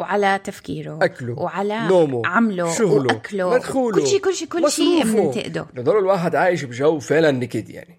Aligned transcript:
وعلى 0.00 0.40
تفكيره 0.44 0.98
أكله 1.02 1.38
وعلى 1.38 1.86
نومه 1.88 2.22
عمله 2.26 2.74
شغله 2.74 3.14
وأكله. 3.14 3.54
مدخوله 3.54 4.00
كل 4.00 4.06
شيء 4.06 4.20
كل 4.20 4.34
شيء 4.34 4.48
كل 4.48 4.70
شيء. 4.70 5.04
بننتقده 5.04 5.66
بضل 5.74 5.98
الواحد 5.98 6.34
عايش 6.34 6.64
بجو 6.64 6.98
فعلا 6.98 7.30
نكد 7.30 7.70
يعني. 7.70 7.98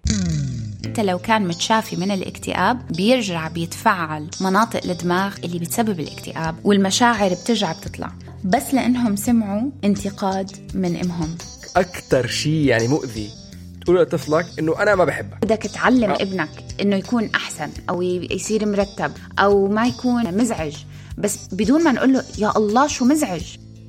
انت 0.86 1.00
لو 1.00 1.18
كان 1.18 1.48
متشافي 1.48 1.96
من 1.96 2.10
الاكتئاب 2.10 2.92
بيرجع 2.92 3.48
بيتفعل 3.48 4.28
مناطق 4.40 4.80
الدماغ 4.84 5.36
اللي 5.44 5.58
بتسبب 5.58 6.00
الاكتئاب 6.00 6.54
والمشاعر 6.64 7.30
بترجع 7.30 7.72
بتطلع. 7.72 8.12
بس 8.44 8.74
لأنهم 8.74 9.16
سمعوا 9.16 9.70
انتقاد 9.84 10.50
من 10.74 10.96
أمهم. 10.96 11.36
أكثر 11.76 12.26
شيء 12.26 12.66
يعني 12.66 12.88
مؤذي 12.88 13.30
تقول 13.84 14.02
لطفلك 14.02 14.46
إنه 14.58 14.82
أنا 14.82 14.94
ما 14.94 15.04
بحبك. 15.04 15.38
بدك 15.42 15.62
تعلم 15.62 16.10
آه. 16.10 16.22
ابنك 16.22 16.48
إنه 16.80 16.96
يكون 16.96 17.30
أحسن 17.34 17.70
أو 17.90 18.02
يصير 18.02 18.66
مرتب 18.66 19.12
أو 19.38 19.68
ما 19.68 19.86
يكون 19.86 20.38
مزعج. 20.38 20.76
بس 21.18 21.38
بدون 21.52 21.84
ما 21.84 21.92
نقول 21.92 22.12
له 22.12 22.24
يا 22.38 22.56
الله 22.56 22.86
شو 22.86 23.04
مزعج. 23.04 23.42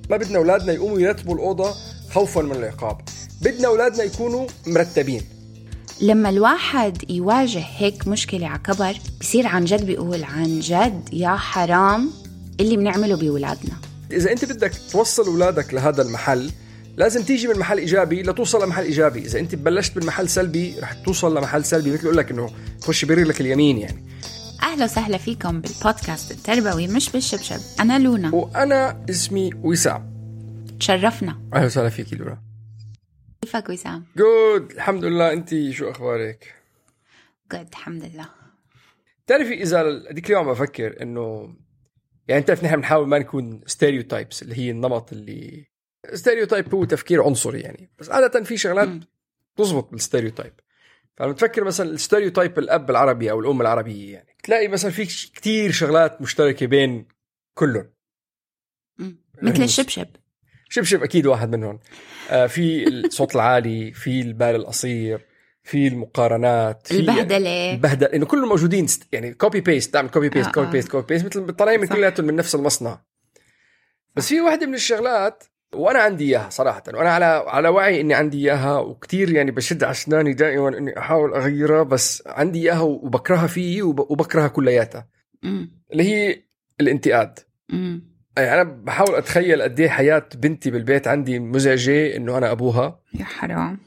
ما 0.10 0.18
بدنا 0.18 0.38
أولادنا 0.38 0.74
يقوموا 0.74 1.00
يرتبوا 1.00 1.36
الأوضة 1.36 1.74
خوفا 2.12 2.42
من 2.42 2.52
العقاب. 2.52 3.02
بدنا 3.42 3.68
أولادنا 3.68 4.04
يكونوا 4.04 4.48
مرتبين. 4.68 5.22
لما 6.02 6.30
الواحد 6.30 7.10
يواجه 7.10 7.64
هيك 7.78 8.08
مشكلة 8.08 8.48
على 8.48 8.60
كبر 8.60 8.98
بصير 9.22 9.48
عن 9.48 9.66
جد 9.66 9.86
بيقول 9.86 10.24
عن 10.24 10.60
جد 10.60 11.10
يا 11.14 11.36
حرام 11.36 12.12
اللي 12.60 12.78
بنعمله 12.78 13.16
بولادنا 13.16 13.74
إذا 14.12 14.32
أنت 14.32 14.46
بدك 14.46 14.72
توصل 14.92 15.26
أولادك 15.26 15.74
لهذا 15.74 16.02
المحل 16.02 16.52
لازم 16.98 17.24
تيجي 17.24 17.48
من 17.48 17.60
محل 17.60 17.78
إيجابي 17.78 18.24
لتوصل 18.24 18.64
لمحل 18.64 18.84
إيجابي. 18.84 19.20
إذا 19.20 19.40
أنت 19.40 19.56
بلشت 19.56 19.98
من 19.98 20.06
محل 20.06 20.30
سلبي 20.30 20.74
رح 20.80 20.94
توصل 20.94 21.38
لمحل 21.38 21.66
سلبي. 21.66 21.92
مثل 21.92 22.04
أقول 22.04 22.18
لك 22.18 22.32
إنه 22.32 22.50
خش 22.82 23.06
برجلك 23.06 23.42
اليمين 23.42 23.78
يعني. 23.78 24.04
أهلا 24.64 24.84
وسهلا 24.84 25.18
فيكم 25.18 25.62
بالبودكاست 25.62 26.32
التربوي 26.32 26.88
مش 26.88 27.12
بالشبشب. 27.12 27.60
أنا 27.80 28.00
لونا. 28.00 28.36
وأنا 28.36 29.06
اسمي 29.10 29.50
وسام. 29.54 30.14
تشرفنا. 30.80 31.42
أهلا 31.54 31.66
وسهلا 31.66 31.90
فيك 31.90 32.14
لورا 32.14 32.44
كيفك 33.42 33.70
وسام؟ 33.70 34.06
جود 34.18 34.72
الحمد 34.72 35.06
لله. 35.06 35.34
أنت 35.34 35.70
شو 35.72 35.90
أخبارك؟ 35.90 36.56
جود 37.52 37.68
الحمد 37.68 38.04
لله. 38.04 38.30
بتعرفي 39.26 39.54
إذا 39.54 39.82
هذيك 40.12 40.26
اليوم 40.30 40.52
بفكر 40.52 41.02
إنه 41.02 41.56
يعني 42.28 42.42
بتعرف 42.42 42.64
نحن 42.64 42.76
بنحاول 42.76 43.08
ما 43.08 43.20
نكون 43.20 43.62
stereotypes 43.66 44.44
اللي 44.44 44.58
هي 44.58 44.72
النمط 44.72 45.14
اللي 45.14 45.66
stereotype 46.14 46.76
هو 46.76 46.84
تفكير 46.84 47.24
عنصري 47.24 47.62
يعني. 47.62 47.90
بس 48.00 48.10
عادة 48.10 48.44
في 48.44 48.58
شغلات 48.58 48.88
مم. 48.88 49.02
تزبط 49.58 49.92
بال 49.92 50.02
stereotype 50.02 50.54
فلما 51.16 51.34
تفكر 51.34 51.64
مثلا 51.64 51.90
ال 51.90 51.96
stereotype 51.96 52.60
الأب 52.60 52.90
العربي 52.90 53.32
أو 53.32 53.40
الأم 53.40 53.62
العربية 53.62 54.14
يعني 54.14 54.36
تلاقي 54.44 54.68
مثلا 54.68 54.92
في 54.92 55.06
كتير 55.06 55.72
شغلات 55.72 56.22
مشتركة 56.22 56.66
بين 56.66 57.08
كلهم 57.54 57.90
مم. 58.98 59.18
مثل 59.42 59.64
الشبشب 59.64 60.08
شبشب 60.70 61.04
أكيد 61.04 61.26
واحد 61.26 61.56
منهم 61.56 61.80
آه 62.30 62.48
في 62.48 62.88
الصوت 62.88 63.36
العالي 63.36 63.92
في 63.92 64.22
البال 64.22 64.56
القصير 64.56 65.26
في 65.64 65.88
المقارنات 65.88 66.88
في 66.88 67.00
البهدلة 67.00 67.74
البهدل 67.74 68.08
إنه 68.08 68.26
كلهم 68.26 68.50
موجودين 68.50 68.88
يعني 69.12 69.34
copy 69.34 69.62
paste 69.62 69.94
تعمل 69.94 70.10
copy 70.10 70.30
paste 70.30 70.48
آه، 70.48 70.52
copy. 70.52 70.72
paste 70.72 70.88
copy 70.88 71.06
paste 71.08 71.26
مثل 71.26 71.54
طالعين 71.54 71.80
من. 71.80 71.88
كلياتهم 71.88 72.26
من 72.26 72.36
نفس 72.36 72.56
المصنع 72.56 73.02
بس 74.16 74.28
في 74.30 74.42
واحدة 74.42 74.66
من 74.66 74.74
الشغلات 74.76 75.44
وأنا 75.76 76.00
عندي 76.00 76.24
إياها 76.24 76.50
صراحة. 76.50 76.84
وأنا 76.94 77.10
على 77.10 77.26
على 77.26 77.70
وعي 77.70 78.02
إني 78.02 78.14
عندي 78.14 78.38
إياها 78.38 78.80
وكتير 78.80 79.32
يعني 79.32 79.52
بشد 79.52 79.84
على 79.84 79.92
اسناني 79.92 80.34
دائما 80.34 80.78
إني 80.78 81.00
أحاول 81.00 81.34
أغيرها 81.34 81.84
بس 81.84 82.24
عندي 82.28 82.60
إياها 82.62 82.82
وبكرهها 82.82 83.48
فيي 83.48 83.82
وب- 83.82 84.12
وبكرهها 84.12 84.48
كلياتها. 84.48 85.08
اللي 85.44 86.04
هي 86.04 86.44
الانتقاد. 86.82 87.40
مم. 87.70 88.14
يعني 88.38 88.62
أنا 88.62 88.64
بحاول 88.64 89.16
أتخيل 89.16 89.62
قد 89.62 89.80
إيه 89.80 89.90
حياة 89.90 90.30
بنتي 90.36 90.72
بالبيت 90.72 91.08
عندي 91.08 91.40
مزعجة 91.40 92.16
إنه 92.16 92.38
أنا 92.38 92.52
أبوها. 92.52 93.00
يا 93.14 93.26
حرام. 93.26 93.80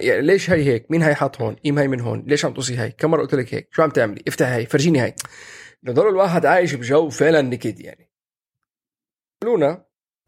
يعني 0.00 0.22
ليش 0.22 0.50
هي 0.50 0.64
هيك؟ 0.64 0.90
مين 0.90 1.02
هي 1.02 1.14
حاط 1.14 1.40
هون 1.40 1.54
قيم 1.54 1.78
هي 1.78 1.88
من 1.88 2.00
هون؟ 2.00 2.24
ليش 2.26 2.44
عم 2.44 2.54
توصي 2.54 2.78
هي؟ 2.78 2.90
كم 2.90 3.10
مرة 3.10 3.20
قلت 3.22 3.34
لك 3.34 3.54
هيك؟ 3.54 3.68
شو 3.70 3.82
عم 3.82 3.90
تعملي؟ 3.90 4.22
افتح 4.28 4.46
هي 4.48 4.66
فرجيني 4.66 5.02
هي. 5.02 5.14
بضل 5.82 6.08
الواحد 6.08 6.46
عايش 6.46 6.74
بجو 6.74 7.08
فعلا 7.08 7.42
نكد 7.42 7.80
يعني. 7.80 8.10
لونا 9.44 9.84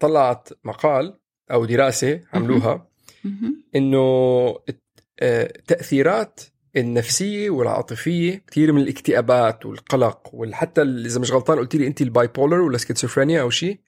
طلعت 0.07 0.49
مقال 0.65 1.19
أو 1.51 1.65
دراسة 1.65 2.21
عملوها. 2.33 2.89
إنه 3.77 3.99
آه، 5.21 5.53
تأثيرات 5.67 6.41
النفسية 6.77 7.51
والعاطفية 7.51 8.45
كثير 8.51 8.73
من 8.73 8.83
الاكتئابات 8.83 9.67
والقلق 9.67 10.31
وحتى 10.33 10.83
إذا 10.83 11.21
مش 11.21 11.33
غلطان 11.33 11.59
قلت 11.59 11.77
لي 11.77 11.87
انت 11.87 12.03
ال 12.03 12.27
bipolar 12.27 12.61
ولا 12.61 12.79
سكيزوفرينيا 12.79 13.41
أو 13.41 13.51
شيء؟ 13.51 13.79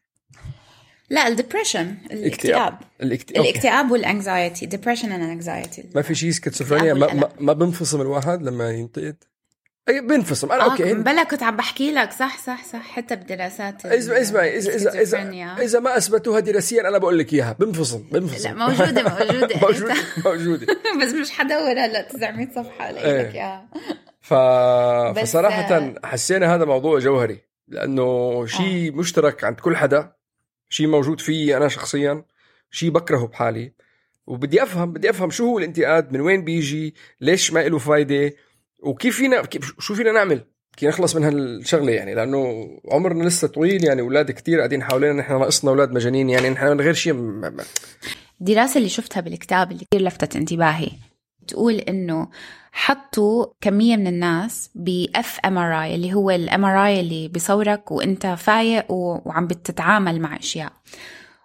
لا 1.10 1.28
ال 1.28 1.34
depression 1.34 1.94
الاكتئاب. 2.10 2.78
الاكتئاب. 3.02 3.44
الاكتئاب 3.44 3.90
وال 3.90 4.07
anxiety 4.07 4.66
depression 4.66 5.12
and 5.12 5.30
anxiety 5.30 5.84
ما 5.94 6.02
في 6.02 6.14
شيء 6.14 6.30
سكيزوفرينيا 6.30 6.94
ما, 6.94 7.14
ما, 7.14 7.28
ما 7.40 7.52
بنفصم 7.52 8.00
الواحد 8.00 8.42
لما 8.42 8.70
ينتقد؟ 8.70 9.16
أي 9.88 9.98
أنا 9.98 10.64
okay 10.64 10.90
آه 10.90 10.94
بلا 10.94 11.24
كنت 11.24 11.42
عم 11.42 11.56
بحكي 11.56 11.92
لك. 11.92 12.12
صح 12.12 12.38
صح 12.38 12.64
صح. 12.64 12.82
حتى 12.82 13.16
بدراسات 13.16 13.86
اسمع 13.86 14.20
اسمع 14.20 14.46
اذا 14.46 14.56
اذا 14.56 14.74
اذا 14.74 14.88
السكيزوفرينيا. 14.88 15.62
إذا 15.62 15.80
ما 15.80 15.96
أثبتوها 15.96 16.40
دراسيا 16.40 16.88
أنا 16.88 16.98
بقول 16.98 17.18
لك 17.18 17.32
إياها. 17.32 17.56
بنفصم 17.60 18.02
بنفصم 18.12 18.48
لا 18.48 18.66
موجودة 18.66 19.02
موجودة. 19.02 19.56
موجودة 19.62 19.94
موجودة. 20.24 20.66
بس 21.02 21.12
مش 21.12 21.30
حدور 21.30 21.72
هلا 21.72 22.02
900 22.02 22.48
صفحة 22.50 22.88
إيه. 22.88 23.22
لك 23.22 23.34
إياها. 23.34 23.68
ف... 24.20 24.34
فصراحة 25.20 25.94
حسينا 26.04 26.54
هذا 26.54 26.64
موضوع 26.64 26.98
جوهري 26.98 27.38
لأنه 27.68 28.46
شيء 28.46 28.92
مشترك 28.92 29.44
عند 29.44 29.60
كل 29.60 29.76
حدا 29.76 30.12
شيء 30.68 30.86
موجود 30.86 31.20
فيي 31.20 31.56
أنا 31.56 31.68
شخصيا 31.68 32.24
شيء 32.70 32.90
بكرهه 32.90 33.26
بحالي. 33.26 33.72
وبدي 34.26 34.62
أفهم 34.62 34.92
بدي 34.92 35.10
أفهم 35.10 35.30
شو 35.30 35.44
هو 35.46 35.58
الانتقاد 35.58 36.12
من 36.12 36.20
وين 36.20 36.44
بيجي 36.44 36.94
ليش 37.20 37.52
ما 37.52 37.68
له 37.68 37.78
فايدة؟ 37.78 38.32
وكيف 38.82 39.16
فينا 39.16 39.42
كيف 39.42 39.74
شو 39.78 39.94
فينا 39.94 40.12
نعمل؟ 40.12 40.44
كي 40.76 40.86
نخلص 40.86 41.16
من 41.16 41.24
هالشغلة 41.24 41.92
يعني 41.92 42.14
لأنه 42.14 42.68
عمرنا 42.92 43.24
لسه 43.24 43.48
طويل 43.48 43.84
يعني 43.84 44.00
أولاد 44.00 44.30
كتير 44.30 44.58
قاعدين 44.58 44.82
حوالينا 44.82 45.12
نحن 45.12 45.38
ناقصنا 45.38 45.70
أولاد 45.70 45.92
مجانين 45.92 46.30
يعني 46.30 46.50
نحن 46.50 46.66
من 46.66 46.80
غير 46.80 46.94
شيء 46.94 47.14
الدراسة 48.40 48.78
اللي 48.78 48.88
شفتها 48.88 49.20
بالكتاب 49.20 49.72
اللي 49.72 49.84
كثير 49.84 50.06
لفتت 50.06 50.36
انتباهي 50.36 50.90
تقول 51.48 51.74
إنه 51.74 52.28
حطوا 52.72 53.46
كمية 53.60 53.96
من 53.96 54.06
الناس 54.06 54.70
ب 54.74 55.40
fMRI 55.44 55.94
اللي 55.94 56.14
هو 56.14 56.30
ال 56.30 56.64
MRI 56.64 57.00
اللي 57.00 57.28
بيصورك 57.28 57.90
وأنت 57.90 58.26
فايق 58.26 58.92
وعم 58.92 59.46
بتتعامل 59.46 60.20
مع 60.20 60.36
أشياء. 60.36 60.72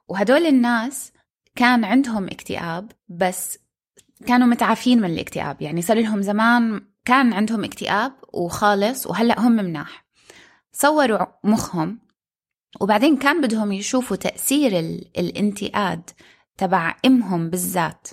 وهدول 0.08 0.46
الناس 0.46 1.12
كان 1.56 1.86
عندهم 1.86 2.28
اكتئاب 2.28 2.92
بس 3.10 3.60
كانوا 4.28 4.48
متعافين 4.48 5.02
من 5.02 5.10
الاكتئاب. 5.10 5.62
يعني 5.62 5.82
صار 5.82 5.98
لهم 5.98 6.22
زمان 6.22 6.82
كان 7.06 7.34
عندهم 7.34 7.64
اكتئاب 7.64 8.14
وخالص 8.34 9.08
وهلأ 9.08 9.40
هم 9.40 9.52
مناح. 9.52 10.06
صوروا 10.74 11.26
مخهم 11.44 12.00
وبعدين 12.82 13.18
كان 13.18 13.42
بدهم 13.42 13.72
يشوفوا 13.72 14.18
تأثير 14.18 14.80
ال- 14.80 15.12
الانتقاد 15.18 16.10
تبع 16.58 16.96
امهم 17.06 17.50
بالذات 17.50 18.08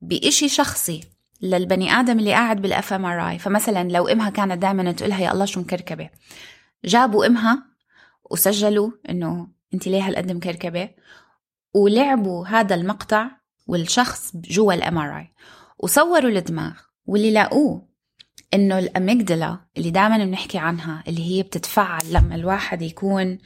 بإشي 0.00 0.48
شخصي 0.48 1.00
للبني 1.42 1.92
آدم 1.92 2.18
اللي 2.18 2.32
قاعد 2.32 2.62
بال 2.62 2.92
fMRI 2.92 3.38
فمثلا 3.38 3.88
لو 3.88 4.08
إمها 4.08 4.30
كانت 4.30 4.62
دائما 4.62 4.92
تقولها 4.92 5.20
يا 5.20 5.32
الله 5.32 5.44
شو 5.44 5.60
مكركبة. 5.60 6.10
جابوا 6.84 7.26
إمها 7.26 7.66
وسجلوا 8.30 8.90
إنه 9.10 9.48
انت 9.74 9.86
ليه 9.86 10.08
هالقد 10.08 10.32
مكركبة؟ 10.32 10.90
ولعبوا 11.74 12.46
هذا 12.46 12.74
المقطع 12.74 13.30
والشخص 13.66 14.36
جوا 14.36 14.74
ال 14.74 14.98
MRI 14.98 15.32
وصوروا 15.78 16.30
الدماغ 16.30 16.72
واللي 17.06 17.30
لاقوه. 17.30 17.91
إنه 18.54 18.78
ال 18.78 18.87
amygdala 18.87 19.58
اللي 19.76 19.90
دائما 19.90 20.24
بنحكي 20.24 20.58
عنها 20.58 21.04
اللي 21.08 21.30
هي 21.30 21.42
بتتفعل 21.42 22.12
لما 22.12 22.34
الواحد 22.34 22.82
يكون 22.82 23.38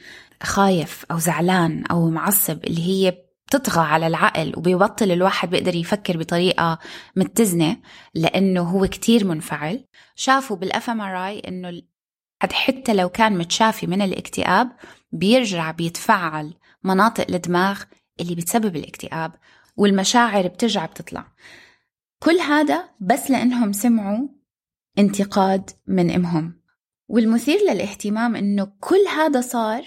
خايف 0.43 1.05
أو 1.11 1.17
زعلان 1.17 1.85
أو 1.85 2.09
معصب 2.09 2.63
اللي 2.63 2.87
هي 2.87 3.27
بتطغى 3.47 3.81
على 3.81 4.07
العقل 4.07 4.53
وبيبطل 4.57 5.11
الواحد 5.11 5.49
بيقدر 5.49 5.75
يفكر 5.75 6.17
بطريقة 6.17 6.79
متزنة 7.15 7.77
لأنه 8.13 8.61
هو 8.61 8.87
كتير 8.87 9.25
منفعل. 9.25 9.85
شافوا 10.15 10.57
بالاف 10.57 10.89
ام 10.89 11.01
انه 11.01 11.81
حتى 12.51 12.93
لو 12.93 13.09
كان 13.09 13.37
متشافي 13.37 13.87
من 13.87 14.01
الاكتئاب 14.01 14.71
بيرجع 15.11 15.71
بيتفعل 15.71 16.53
مناطق 16.83 17.25
الدماغ 17.29 17.83
اللي 18.19 18.35
بتسبب 18.35 18.75
الاكتئاب 18.75 19.31
والمشاعر 19.77 20.47
بترجع 20.47 20.85
بتطلع. 20.85 21.27
كل 22.19 22.39
هذا 22.39 22.89
بس 22.99 23.31
لأنهم 23.31 23.71
سمعوا 23.71 24.36
انتقاد 24.99 25.69
من 25.87 26.11
إمهم. 26.11 26.61
والمثير 27.07 27.59
للاهتمام 27.71 28.35
إنه 28.35 28.71
كل 28.79 29.05
هذا 29.15 29.41
صار 29.41 29.83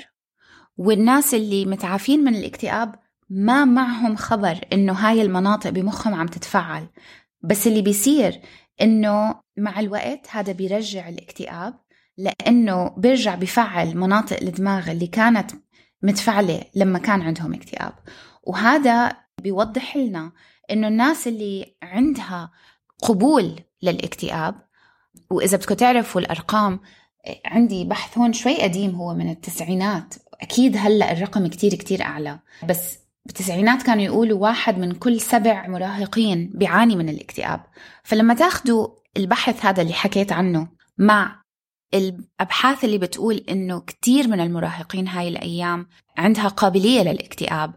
والناس 0.76 1.34
اللي 1.34 1.66
متعافين 1.66 2.24
من 2.24 2.34
الاكتئاب 2.34 2.94
ما 3.30 3.64
معهم 3.64 4.16
خبر 4.16 4.60
إنه 4.72 4.92
هاي 4.92 5.22
المناطق 5.22 5.70
بمخهم 5.70 6.14
عم 6.14 6.26
تتفعل. 6.26 6.86
بس 7.42 7.66
اللي 7.66 7.82
بيصير 7.82 8.40
إنه 8.82 9.40
مع 9.56 9.80
الوقت 9.80 10.26
هذا 10.30 10.52
بيرجع 10.52 11.08
الاكتئاب 11.08 11.74
لإنه 12.18 12.88
بيرجع 12.96 13.34
بفعل 13.34 13.96
مناطق 13.96 14.36
الدماغ 14.42 14.90
اللي 14.90 15.06
كانت 15.06 15.50
متفعلة 16.02 16.62
لما 16.74 16.98
كان 16.98 17.22
عندهم 17.22 17.54
اكتئاب. 17.54 17.92
وهذا 18.42 19.16
بيوضح 19.42 19.96
لنا 19.96 20.32
إنه 20.70 20.88
الناس 20.88 21.28
اللي 21.28 21.76
عندها 21.82 22.50
قبول 23.02 23.60
للاكتئاب 23.82 24.69
وإذا 25.30 25.56
بدكم 25.56 25.74
تعرفوا 25.74 26.20
الأرقام 26.20 26.80
عندي 27.46 27.84
بحث 27.84 28.18
هون 28.18 28.32
شوي 28.32 28.62
قديم 28.62 28.94
هو 28.94 29.14
من 29.14 29.30
التسعينات. 29.30 30.14
أكيد 30.40 30.76
هلأ 30.76 31.12
الرقم 31.12 31.46
كتير 31.46 31.74
كتير 31.74 32.02
أعلى. 32.02 32.38
بس 32.68 32.98
بالتسعينات 33.26 33.82
كانوا 33.82 34.04
يقولوا 34.04 34.38
واحد 34.38 34.78
من 34.78 34.92
كل 34.92 35.20
سبع 35.20 35.68
مراهقين 35.68 36.50
بيعاني 36.54 36.96
من 36.96 37.08
الاكتئاب. 37.08 37.60
فلما 38.04 38.34
تاخدوا 38.34 38.88
البحث 39.16 39.66
هذا 39.66 39.82
اللي 39.82 39.92
حكيت 39.92 40.32
عنه 40.32 40.68
مع 40.98 41.40
الأبحاث 41.94 42.84
اللي 42.84 42.98
بتقول 42.98 43.36
إنه 43.36 43.80
كتير 43.80 44.28
من 44.28 44.40
المراهقين 44.40 45.08
هاي 45.08 45.28
الأيام 45.28 45.86
عندها 46.18 46.48
قابلية 46.48 47.02
للاكتئاب 47.02 47.74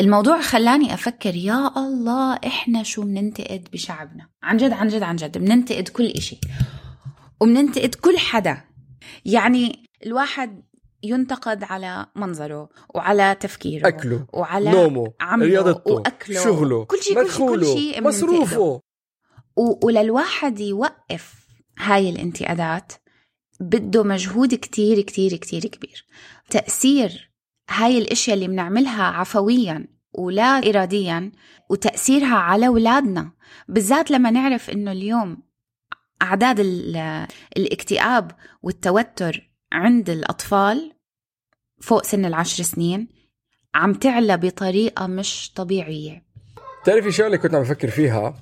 الموضوع 0.00 0.40
خلاني 0.40 0.94
أفكر 0.94 1.34
يا 1.34 1.72
الله 1.76 2.34
إحنا 2.46 2.82
شو 2.82 3.02
بننتقد 3.02 3.68
بشعبنا؟ 3.72 4.28
عن 4.42 4.56
جد 4.56 4.72
عن 4.72 4.88
جد 4.88 5.02
عن 5.02 5.16
جد 5.16 5.38
بننتقد 5.38 5.88
كل 5.88 6.06
إشي. 6.06 6.40
وبننتقد 7.40 7.94
كل 7.94 8.18
حدا. 8.18 8.64
يعني 9.24 9.88
الواحد 10.06 10.62
ينتقد 11.02 11.64
على 11.64 12.06
منظره 12.16 12.68
وعلى 12.94 13.36
تفكيره 13.40 13.88
أكله 13.88 14.26
وعلى 14.32 14.70
نومه 14.70 15.12
عمله 15.20 15.46
رياضته 15.46 15.92
وأكله. 15.92 16.44
شغله 16.44 16.84
كل 16.84 17.02
شيء 17.02 17.22
كل 17.38 17.66
شيء 17.66 18.02
مصروفه. 18.02 18.80
وللواحد 19.56 20.60
يوقف 20.60 21.46
هاي 21.78 22.10
الانتقادات 22.10 22.92
بده 23.60 24.02
مجهود 24.02 24.54
كتير 24.54 25.00
كتير 25.00 25.36
كتير 25.36 25.66
كبير. 25.66 26.06
تأثير 26.50 27.35
هاي 27.70 27.98
الأشياء 27.98 28.34
اللي 28.36 28.48
بنعملها 28.48 29.02
عفويا 29.04 29.86
ولا 30.12 30.58
اراديا 30.70 31.32
وتأثيرها 31.70 32.34
على 32.36 32.66
أولادنا. 32.66 33.32
بالذات 33.68 34.10
لما 34.10 34.30
نعرف 34.30 34.70
إنه 34.70 34.92
اليوم 34.92 35.42
أعداد 36.22 36.60
ال- 36.60 37.26
الاكتئاب 37.56 38.30
والتوتر 38.62 39.50
عند 39.72 40.10
الأطفال 40.10 40.92
فوق 41.80 42.04
سن 42.04 42.24
العشر 42.24 42.62
سنين 42.62 43.08
عم 43.74 43.94
تعلى 43.94 44.36
بطريقة 44.36 45.06
مش 45.06 45.52
طبيعية. 45.56 46.26
تعرفي 46.84 47.12
شغلة 47.12 47.36
كنت 47.36 47.54
عم 47.54 47.62
بفكر 47.62 47.90
فيها؟ 47.90 48.34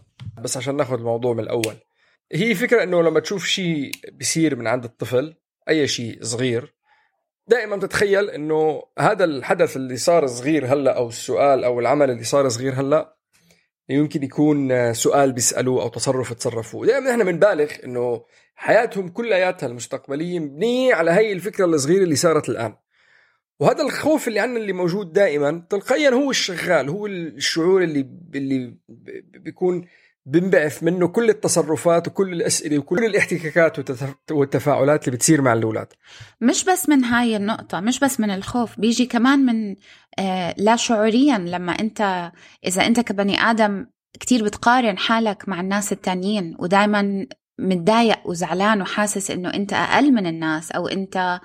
بس 0.42 0.56
عشان 0.56 0.76
ناخذ 0.76 0.94
الموضوع 0.94 1.34
من 1.34 1.40
الأول. 1.40 1.74
هي 2.32 2.54
فكرة 2.54 2.82
إنه 2.82 3.02
لما 3.02 3.20
تشوف 3.20 3.44
شيء 3.46 3.90
بيصير 4.12 4.56
من 4.56 4.66
عند 4.66 4.84
الطفل 4.84 5.34
أي 5.68 5.88
شيء 5.88 6.18
صغير 6.22 6.74
دائما 7.46 7.76
تتخيل 7.76 8.30
إنه 8.30 8.82
هذا 8.98 9.24
الحدث 9.24 9.76
اللي 9.76 9.96
صار 9.96 10.26
صغير 10.26 10.66
هلأ 10.66 10.96
أو 10.96 11.08
السؤال 11.08 11.64
أو 11.64 11.80
العمل 11.80 12.10
اللي 12.10 12.24
صار 12.24 12.48
صغير 12.48 12.72
هلأ 12.72 13.16
يمكن 13.88 14.22
يكون 14.22 14.92
سؤال 14.92 15.32
بيسألوه 15.32 15.82
أو 15.82 15.88
تصرف 15.88 16.32
تصرفوه. 16.32 16.86
دائما 16.86 17.10
إحنا 17.10 17.24
بنبالغ 17.24 17.70
إنه 17.84 18.24
حياتهم 18.54 19.08
كلياتها 19.08 19.66
المستقبلية 19.66 20.38
مبنية 20.38 20.94
على 20.94 21.10
هي 21.10 21.32
الفكرة 21.32 21.64
الصغيرة 21.64 22.02
اللي 22.02 22.16
صارت 22.16 22.48
الآن. 22.48 22.74
وهذا 23.60 23.82
الخوف 23.82 24.28
اللي 24.28 24.40
عنا 24.40 24.58
اللي 24.58 24.72
موجود 24.72 25.12
دائما 25.12 25.66
تلقائيا 25.70 26.10
هو 26.10 26.30
الشغال 26.30 26.88
هو 26.88 27.06
الشعور 27.06 27.82
اللي 27.82 28.10
اللي 28.34 28.74
بيكون 29.38 29.86
بنبعث 30.26 30.82
منه 30.82 31.08
كل 31.08 31.30
التصرفات 31.30 32.08
وكل 32.08 32.32
الأسئلة 32.32 32.78
وكل 32.78 33.04
الاحتكاكات 33.04 33.78
والتف- 33.80 34.32
والتفاعلات 34.32 35.08
اللي 35.08 35.16
بتصير 35.16 35.42
مع 35.42 35.52
الأولاد. 35.52 35.86
مش 36.40 36.64
بس 36.64 36.88
من 36.88 37.04
هاي 37.04 37.36
النقطة 37.36 37.80
مش 37.80 38.00
بس 38.00 38.20
من 38.20 38.30
الخوف 38.30 38.80
بيجي 38.80 39.06
كمان 39.06 39.38
من 39.38 39.76
آه 40.18 40.54
لا 40.58 40.76
شعوريا 40.76 41.38
لما 41.38 41.72
أنت 41.72 42.30
إذا 42.66 42.86
أنت 42.86 43.00
كبني 43.00 43.40
آدم 43.40 43.86
كتير 44.20 44.44
بتقارن 44.44 44.98
حالك 44.98 45.48
مع 45.48 45.60
الناس 45.60 45.92
التانيين 45.92 46.56
ودايما 46.58 47.26
متضايق 47.58 48.26
وزعلان 48.26 48.82
وحاسس 48.82 49.30
إنه 49.30 49.54
أنت 49.54 49.72
أقل 49.72 50.12
من 50.12 50.26
الناس 50.26 50.72
أو 50.72 50.88
أنت 50.88 51.40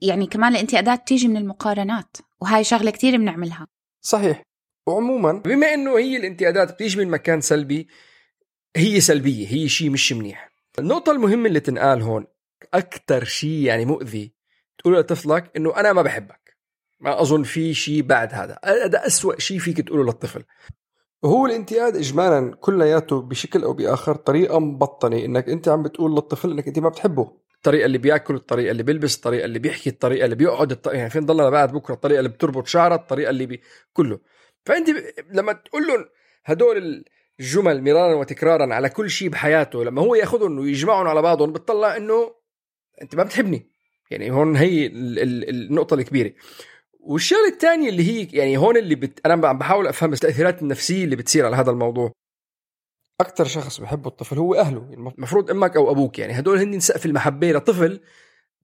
يعني 0.00 0.26
كمان 0.26 0.52
الانتقادات 0.52 1.00
بتيجي 1.00 1.28
من 1.28 1.36
المقارنات. 1.36 2.16
وهاي 2.40 2.64
شغلة 2.64 2.90
كتير 2.90 3.16
بنعملها. 3.16 3.66
صحيح. 4.04 4.42
وعموما 4.86 5.32
بما 5.32 5.74
إنه 5.74 5.98
هي 5.98 6.16
الانتقادات 6.16 6.72
بتيجي 6.72 6.98
من 6.98 7.10
مكان 7.10 7.40
سلبي 7.40 7.88
هي 8.76 9.00
سلبية 9.00 9.48
هي 9.48 9.68
شيء 9.68 9.90
مش 9.90 10.12
منيح. 10.12 10.52
النقطة 10.78 11.12
المهمة 11.12 11.48
اللي 11.48 11.60
تنقال 11.60 12.02
هون 12.02 12.26
أكثر 12.74 13.24
شيء 13.24 13.50
يعني 13.50 13.84
مؤذي 13.84 14.34
تقول 14.78 14.94
لطفلك 14.94 15.50
إنه 15.56 15.76
أنا 15.76 15.92
ما 15.92 16.02
بحبك. 16.02 16.56
ما 17.00 17.20
أظن 17.20 17.42
في 17.42 17.74
شيء 17.74 18.02
بعد 18.02 18.34
هذا. 18.34 18.58
هذا 18.64 19.06
أسوأ 19.06 19.38
شيء 19.38 19.58
فيك 19.58 19.80
تقوله 19.80 20.04
للطفل. 20.04 20.44
وهو 21.22 21.46
الانتقاد 21.46 21.96
اجمالا 21.96 22.56
كلياته 22.60 23.22
بشكل 23.22 23.62
أو 23.62 23.72
بآخر 23.72 24.14
طريقة 24.14 24.58
مبطنة 24.58 25.24
إنك 25.24 25.48
أنت 25.48 25.68
عم 25.68 25.82
بتقول 25.82 26.12
للطفل 26.12 26.50
إنك 26.50 26.66
أنت 26.66 26.78
ما 26.78 26.88
بتحبه. 26.88 27.42
الطريقة 27.56 27.86
اللي 27.86 27.98
بيأكل 27.98 28.34
الطريقة 28.34 28.70
اللي 28.70 28.82
بيلبس 28.82 29.16
الطريقة 29.16 29.44
اللي 29.44 29.58
بيحكي 29.58 29.90
الطريقة 29.90 30.24
اللي 30.24 30.36
بيقعد 30.36 30.72
الطريقة 30.72 30.98
يعني 30.98 31.10
فين 31.10 31.26
ضلنا 31.26 31.50
بعد 31.50 31.72
بكرة 31.72 31.94
الطريقة 31.94 32.18
اللي 32.18 32.28
بتربط 32.30 32.66
شعرها 32.66 32.96
الطريقة 32.96 33.30
اللي 33.30 33.46
بي... 33.46 33.60
كله. 33.92 34.20
فأنت. 34.64 34.90
لما 35.30 35.52
تقول 35.52 35.86
لهم 35.86 36.04
هدول 36.44 37.04
الجمل 37.40 37.82
مرارا 37.82 38.14
وتكرارا 38.14 38.74
على 38.74 38.88
كل 38.88 39.10
شيء 39.10 39.28
بحياته 39.28 39.84
لما 39.84 40.02
هو 40.02 40.14
يأخذهم 40.14 40.58
ويجمعهم 40.58 41.06
على 41.06 41.22
بعضهم 41.22 41.52
بتطلع 41.52 41.96
إنه 41.96 42.34
أنت 43.02 43.14
ما 43.14 43.22
بتحبني. 43.22 43.70
يعني 44.10 44.30
هون 44.30 44.56
هي 44.56 44.86
ال... 44.86 45.18
ال... 45.18 45.48
النقطة 45.48 45.94
الكبيرة. 45.94 46.32
والشغلة 47.00 47.48
الثانية 47.48 47.88
اللي 47.88 48.10
هي 48.10 48.28
يعني 48.32 48.56
هون 48.56 48.76
اللي 48.76 48.94
بت... 48.94 49.26
أنا 49.26 49.48
عم 49.48 49.58
بحاول 49.58 49.86
أفهم 49.86 50.12
التأثيرات 50.12 50.62
النفسية 50.62 51.04
اللي 51.04 51.16
بتصير 51.16 51.46
على 51.46 51.56
هذا 51.56 51.70
الموضوع. 51.70 52.12
أكثر 53.20 53.44
شخص 53.44 53.80
بحبه 53.80 54.08
الطفل 54.08 54.38
هو 54.38 54.54
أهله. 54.54 54.90
المفروض 54.92 55.50
أمك 55.50 55.76
أو 55.76 55.90
أبوك 55.90 56.18
يعني. 56.18 56.38
هدول 56.38 56.58
هن 56.58 56.80
سقف 56.80 57.06
المحبة 57.06 57.52
لطفل 57.52 58.00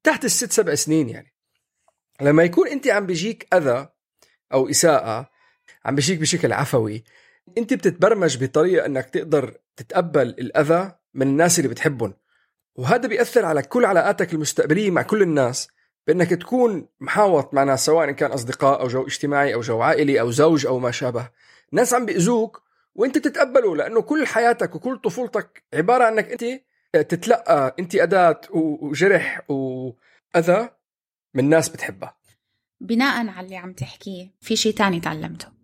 تحت 0.03 0.25
الست 0.25 0.53
سبع 0.53 0.75
سنين 0.75 1.09
يعني. 1.09 1.33
لما 2.21 2.43
يكون 2.43 2.69
أنت 2.69 2.89
عم 2.89 3.07
بيجيك 3.07 3.55
أذى 3.55 3.89
أو 4.53 4.71
إساءة 4.71 5.31
عم 5.89 5.95
بيجيك 5.95 6.19
بشكل 6.19 6.53
عفوي. 6.53 7.05
انت 7.59 7.75
بتتبرمج 7.75 8.45
بطريقة 8.45 8.87
انك 8.87 9.11
تقدر 9.11 9.55
تتقبل 9.77 10.29
الأذى 10.29 10.93
من 11.15 11.27
الناس 11.27 11.59
اللي 11.59 11.69
بتحبهم. 11.69 12.15
وهذا 12.75 13.09
بيأثر 13.09 13.45
على 13.45 13.63
كل 13.63 13.85
علاقاتك 13.85 14.35
المستقبلية 14.35 14.91
مع 14.91 15.03
كل 15.03 15.23
الناس 15.23 15.69
بأنك 16.07 16.31
تكون 16.31 16.89
محاوط 17.01 17.55
مع 17.55 17.65
ناس 17.65 17.85
سواء 17.85 18.11
كان 18.11 18.31
أصدقاء 18.31 18.81
أو 18.81 18.89
جو 18.89 19.07
اجتماعي 19.07 19.55
أو 19.55 19.61
جو 19.61 19.81
عائلي 19.81 20.21
أو 20.21 20.31
زوج 20.31 20.67
أو 20.67 20.79
ما 20.79 20.91
شابه. 20.91 21.31
ناس 21.73 21.95
عم 21.95 22.07
بيأذوك 22.07 22.63
وانت 22.95 23.19
تتقبله 23.19 23.77
لأنه 23.77 24.03
كل 24.03 24.27
حياتك 24.27 24.75
وكل 24.75 24.99
طفولتك 24.99 25.63
عبارة 25.75 26.05
عن 26.05 26.13
انك 26.13 26.31
انت 26.31 26.63
تتلقى 27.11 27.77
انتقادات 27.79 28.47
وجرح 28.51 29.51
وأذى 29.51 30.69
من 31.35 31.49
ناس 31.49 31.69
بتحبها. 31.69 32.17
بناء 32.81 33.29
على 33.29 33.45
اللي 33.45 33.57
عم 33.57 33.73
تحكيه 33.73 34.31
في 34.41 34.57
شيء 34.57 34.75
تاني 34.75 35.01
تعلمته. 35.01 35.58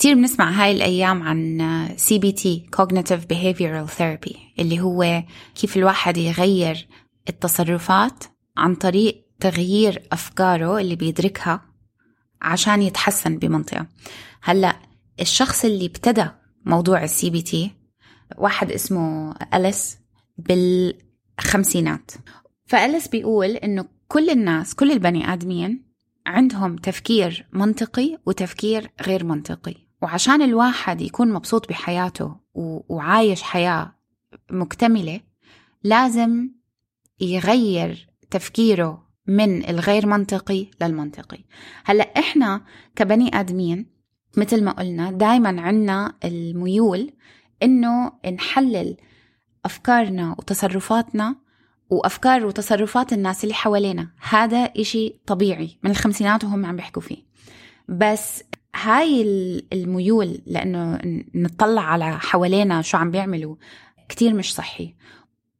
كتير 0.00 0.14
بنسمع 0.14 0.50
هاي 0.50 0.72
الأيام 0.72 1.22
عن 1.22 1.88
CBT 1.96 2.66
Cognitive 2.76 3.22
Behavioral 3.32 3.90
Therapy 3.98 4.36
اللي 4.58 4.80
هو 4.80 5.22
كيف 5.54 5.76
الواحد 5.76 6.16
يغير 6.16 6.88
التصرفات 7.28 8.24
عن 8.56 8.74
طريق 8.74 9.26
تغيير 9.40 10.02
أفكاره 10.12 10.78
اللي 10.78 10.96
بيدركها 10.96 11.62
عشان 12.42 12.82
يتحسن 12.82 13.38
بمنطقة. 13.38 13.86
هلأ 14.42 14.76
الشخص 15.20 15.64
اللي 15.64 15.86
ابتدى 15.86 16.26
موضوع 16.64 17.04
ال 17.04 17.30
CBT 17.30 17.70
واحد 18.38 18.70
اسمه 18.70 19.34
أليس 19.54 19.98
بالخمسينات. 20.38 22.10
فأليس 22.66 23.08
بيقول 23.08 23.50
إنه 23.50 23.84
كل 24.08 24.30
الناس 24.30 24.74
كل 24.74 24.92
البني 24.92 25.32
آدمين 25.32 25.84
عندهم 26.26 26.76
تفكير 26.76 27.46
منطقي 27.52 28.18
وتفكير 28.26 28.90
غير 29.06 29.24
منطقي. 29.24 29.89
وعشان 30.02 30.42
الواحد 30.42 31.00
يكون 31.00 31.32
مبسوط 31.32 31.68
بحياته 31.68 32.36
وعايش 32.54 33.42
حياة 33.42 33.94
مكتملة 34.50 35.20
لازم 35.84 36.50
يغير 37.20 38.08
تفكيره 38.30 39.10
من 39.26 39.68
الغير 39.68 40.06
منطقي 40.06 40.66
للمنطقي. 40.82 41.44
هلأ 41.84 42.04
إحنا 42.18 42.64
كبني 42.96 43.40
آدمين 43.40 43.86
مثل 44.36 44.64
ما 44.64 44.70
قلنا 44.70 45.10
دائما 45.10 45.60
عنا 45.60 46.14
الميول 46.24 47.12
إنه 47.62 48.12
نحلل 48.32 48.96
أفكارنا 49.64 50.34
وتصرفاتنا 50.38 51.36
وأفكار 51.90 52.46
وتصرفات 52.46 53.12
الناس 53.12 53.44
اللي 53.44 53.54
حوالينا. 53.54 54.10
هذا 54.30 54.58
إشي 54.58 55.20
طبيعي 55.26 55.78
من 55.82 55.90
الخمسينات 55.90 56.44
وهم 56.44 56.66
عم 56.66 56.76
بيحكوا 56.76 57.02
فيه. 57.02 57.24
بس 57.88 58.42
هاي 58.74 59.22
الميول 59.72 60.42
لأنه 60.46 60.98
نطلع 61.34 61.82
على 61.82 62.18
حوالينا 62.18 62.82
شو 62.82 62.96
عم 62.96 63.10
بيعملوا 63.10 63.56
كتير 64.08 64.34
مش 64.34 64.54
صحي 64.54 64.94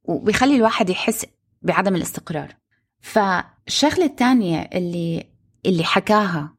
وبيخلي 0.05 0.57
الواحد 0.57 0.91
يحس 0.91 1.27
بعدم 1.63 1.95
الاستقرار. 1.95 2.57
فالشغلة 3.01 4.05
الثانية 4.05 4.61
اللي 4.75 5.25
اللي 5.67 5.85
حكاها 5.85 6.55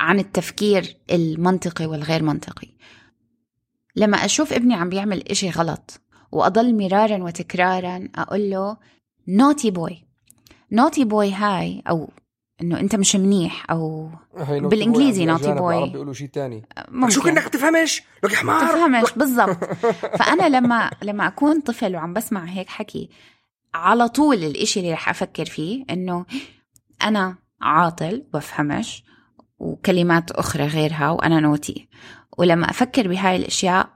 عن 0.00 0.18
التفكير 0.18 0.96
المنطقي 1.10 1.86
والغير 1.86 2.22
منطقي. 2.22 2.68
لما 3.96 4.24
أشوف 4.24 4.52
ابني 4.52 4.74
عم 4.74 4.88
بيعمل 4.88 5.28
إشي 5.30 5.50
غلط 5.50 6.00
وأضل 6.32 6.76
مرارا 6.76 7.24
وتكرارا 7.24 8.08
أقول 8.14 8.50
له 8.50 8.76
naughty 9.28 9.70
boy 9.70 10.04
naughty 10.72 11.04
boy 11.04 11.32
هاي 11.32 11.82
أو 11.88 12.10
إنه 12.62 12.80
أنت 12.80 12.96
مش 12.96 13.16
منيح 13.16 13.70
أو 13.70 14.10
بالإنجليزي 14.48 15.24
naughty 15.24 15.52
boy 15.52 15.90
بيقولوا 15.90 16.12
شيء 16.12 16.28
ثاني 16.28 16.62
شو 17.08 17.22
كأنك 17.22 17.48
تفهمش؟ 17.48 18.02
لك 18.24 18.34
حمار. 18.34 18.60
تفهمش 18.60 19.12
بالضبط. 19.16 19.64
فأنا 20.18 20.48
لما 20.48 20.90
لما 21.02 21.26
أكون 21.26 21.60
طفل 21.60 21.96
وعم 21.96 22.12
بسمع 22.12 22.44
هيك 22.44 22.68
حكي 22.68 23.10
على 23.74 24.08
طول 24.08 24.36
الإشي 24.36 24.80
اللي 24.80 24.92
رح 24.92 25.08
أفكر 25.08 25.44
فيه 25.44 25.84
إنه 25.90 26.26
أنا 27.02 27.36
عاطل 27.60 28.24
بفهمش 28.34 29.04
وكلمات 29.58 30.30
أخرى 30.30 30.66
غيرها 30.66 31.10
وأنا 31.10 31.40
نوتي 31.40 31.88
ولما 32.38 32.70
أفكر 32.70 33.08
بهاي 33.08 33.36
الأشياء 33.36 33.88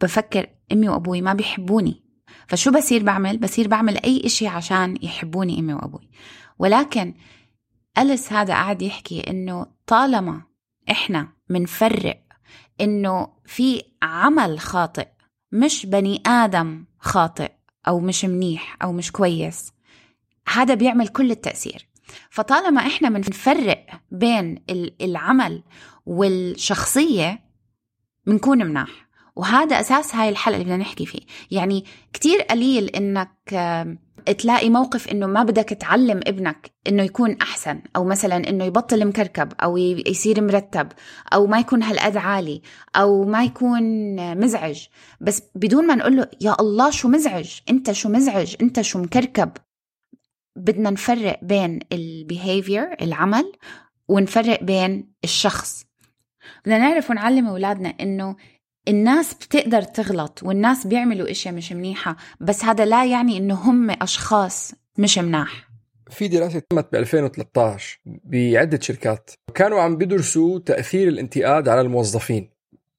بفكر 0.00 0.46
أمي 0.72 0.88
وأبوي 0.88 1.22
ما 1.22 1.32
بيحبوني. 1.32 2.02
فشو 2.46 2.70
بصير 2.70 3.02
بعمل؟ 3.02 3.38
بصير 3.38 3.68
بعمل 3.68 3.96
أي 4.04 4.22
إشي 4.24 4.46
عشان 4.46 4.98
يحبوني 5.02 5.58
أمي 5.58 5.74
وأبوي. 5.74 6.10
ولكن 6.58 7.14
أليس 7.98 8.32
هذا 8.32 8.54
قاعد 8.54 8.82
يحكي 8.82 9.30
إنه 9.30 9.66
طالما 9.86 10.42
إحنا 10.90 11.28
منفرق 11.48 12.22
إنه 12.80 13.28
في 13.46 13.82
عمل 14.02 14.60
خاطئ 14.60 15.08
مش 15.52 15.86
بني 15.86 16.22
آدم 16.26 16.84
خاطئ 16.98 17.52
أو 17.88 18.00
مش 18.00 18.24
منيح 18.24 18.76
أو 18.82 18.92
مش 18.92 19.12
كويس 19.12 19.72
هذا 20.48 20.74
بيعمل 20.74 21.08
كل 21.08 21.30
التأثير. 21.30 21.88
فطالما 22.30 22.80
إحنا 22.86 23.08
بنفرق 23.08 23.86
بين 24.10 24.64
العمل 25.00 25.62
والشخصية 26.06 27.40
بنكون 28.26 28.66
مناح. 28.66 29.08
وهذا 29.36 29.80
أساس 29.80 30.14
هاي 30.14 30.28
الحلقة 30.28 30.54
اللي 30.54 30.64
بدنا 30.64 30.76
نحكي 30.76 31.06
فيه. 31.06 31.20
يعني 31.50 31.84
كتير 32.12 32.42
قليل 32.42 32.88
إنك 32.88 33.30
تلاقي 34.24 34.70
موقف 34.70 35.08
إنه 35.08 35.26
ما 35.26 35.42
بدك 35.42 35.68
تعلم 35.68 36.20
ابنك 36.26 36.70
إنه 36.86 37.02
يكون 37.02 37.36
أحسن 37.42 37.82
أو 37.96 38.04
مثلا 38.04 38.48
إنه 38.48 38.64
يبطل 38.64 39.04
مكركب 39.04 39.52
أو 39.62 39.76
يصير 39.76 40.40
مرتب 40.40 40.88
أو 41.32 41.46
ما 41.46 41.58
يكون 41.60 41.82
هالقد 41.82 42.16
عالي 42.16 42.62
أو 42.96 43.24
ما 43.24 43.44
يكون 43.44 43.82
مزعج. 44.40 44.86
بس 45.20 45.42
بدون 45.54 45.86
ما 45.86 45.94
نقول 45.94 46.16
له 46.16 46.26
يا 46.40 46.56
الله 46.60 46.90
شو 46.90 47.08
مزعج؟ 47.08 47.58
أنت 47.70 47.92
شو 47.92 48.08
مزعج؟ 48.08 48.56
أنت 48.62 48.80
شو 48.80 48.98
مكركب؟ 48.98 49.52
بدنا 50.56 50.90
نفرق 50.90 51.38
بين 51.42 51.80
البيهيفير 51.92 52.96
العمل 53.02 53.52
ونفرق 54.08 54.62
بين 54.62 55.12
الشخص. 55.24 55.84
بدنا 56.64 56.78
نعرف 56.78 57.10
ونعلم 57.10 57.46
أولادنا 57.46 57.94
إنه 58.00 58.36
الناس 58.88 59.34
بتقدر 59.34 59.82
تغلط 59.82 60.42
والناس 60.42 60.86
بيعملوا 60.86 61.30
إشياء 61.30 61.54
مش 61.54 61.72
منيحة 61.72 62.16
بس 62.40 62.64
هذا 62.64 62.84
لا 62.84 63.04
يعني 63.04 63.36
إنه 63.36 63.54
هم 63.54 63.90
أشخاص 63.90 64.74
مش 64.98 65.18
مناح. 65.18 65.70
في 66.10 66.28
دراسة 66.28 66.62
تمت 66.70 66.92
ب 66.92 66.94
2013 66.94 68.00
بعدة 68.24 68.80
شركات 68.80 69.30
كانوا 69.54 69.80
عم 69.80 69.96
بيدرسوا 69.96 70.58
تأثير 70.58 71.08
الانتقاد 71.08 71.68
على 71.68 71.80
الموظفين 71.80 72.50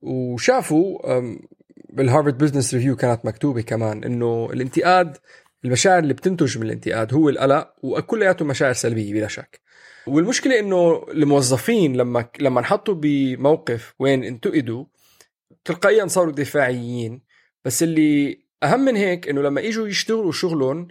وشافوا 0.02 1.20
بال 1.90 2.00
Harvard 2.00 2.38
Business 2.38 2.74
Review 2.74 2.96
كانت 2.96 3.26
مكتوبة 3.26 3.62
كمان 3.62 4.04
إنه 4.04 4.50
الانتقاد 4.54 5.18
المشاعر 5.66 6.00
اللي 6.00 6.14
بتنتج 6.14 6.58
من 6.58 6.66
الانتقاد 6.66 7.14
هو 7.14 7.30
القلق 7.30 7.74
وكلياته 7.84 8.46
مشاعر 8.46 8.74
سلبية 8.74 9.14
بلا 9.14 9.28
شك. 9.28 9.62
والمشكلة 10.08 10.60
إنه 10.60 11.06
الموظفين 11.12 11.98
لما 11.98 12.26
لما 12.40 12.60
انحطوا 12.60 12.94
بموقف 12.94 13.94
وين 14.00 14.24
انتقدوا 14.24 14.86
تلقائيا 15.66 16.08
صاروا 16.08 16.32
دفاعيين. 16.32 17.22
بس 17.66 17.84
اللي 17.84 18.42
أهم 18.64 18.80
من 18.80 18.96
هيك 18.96 19.30
إنه 19.30 19.42
لما 19.42 19.68
إجوا 19.68 19.88
يشتغلوا 19.88 20.32
شغلهم 20.32 20.88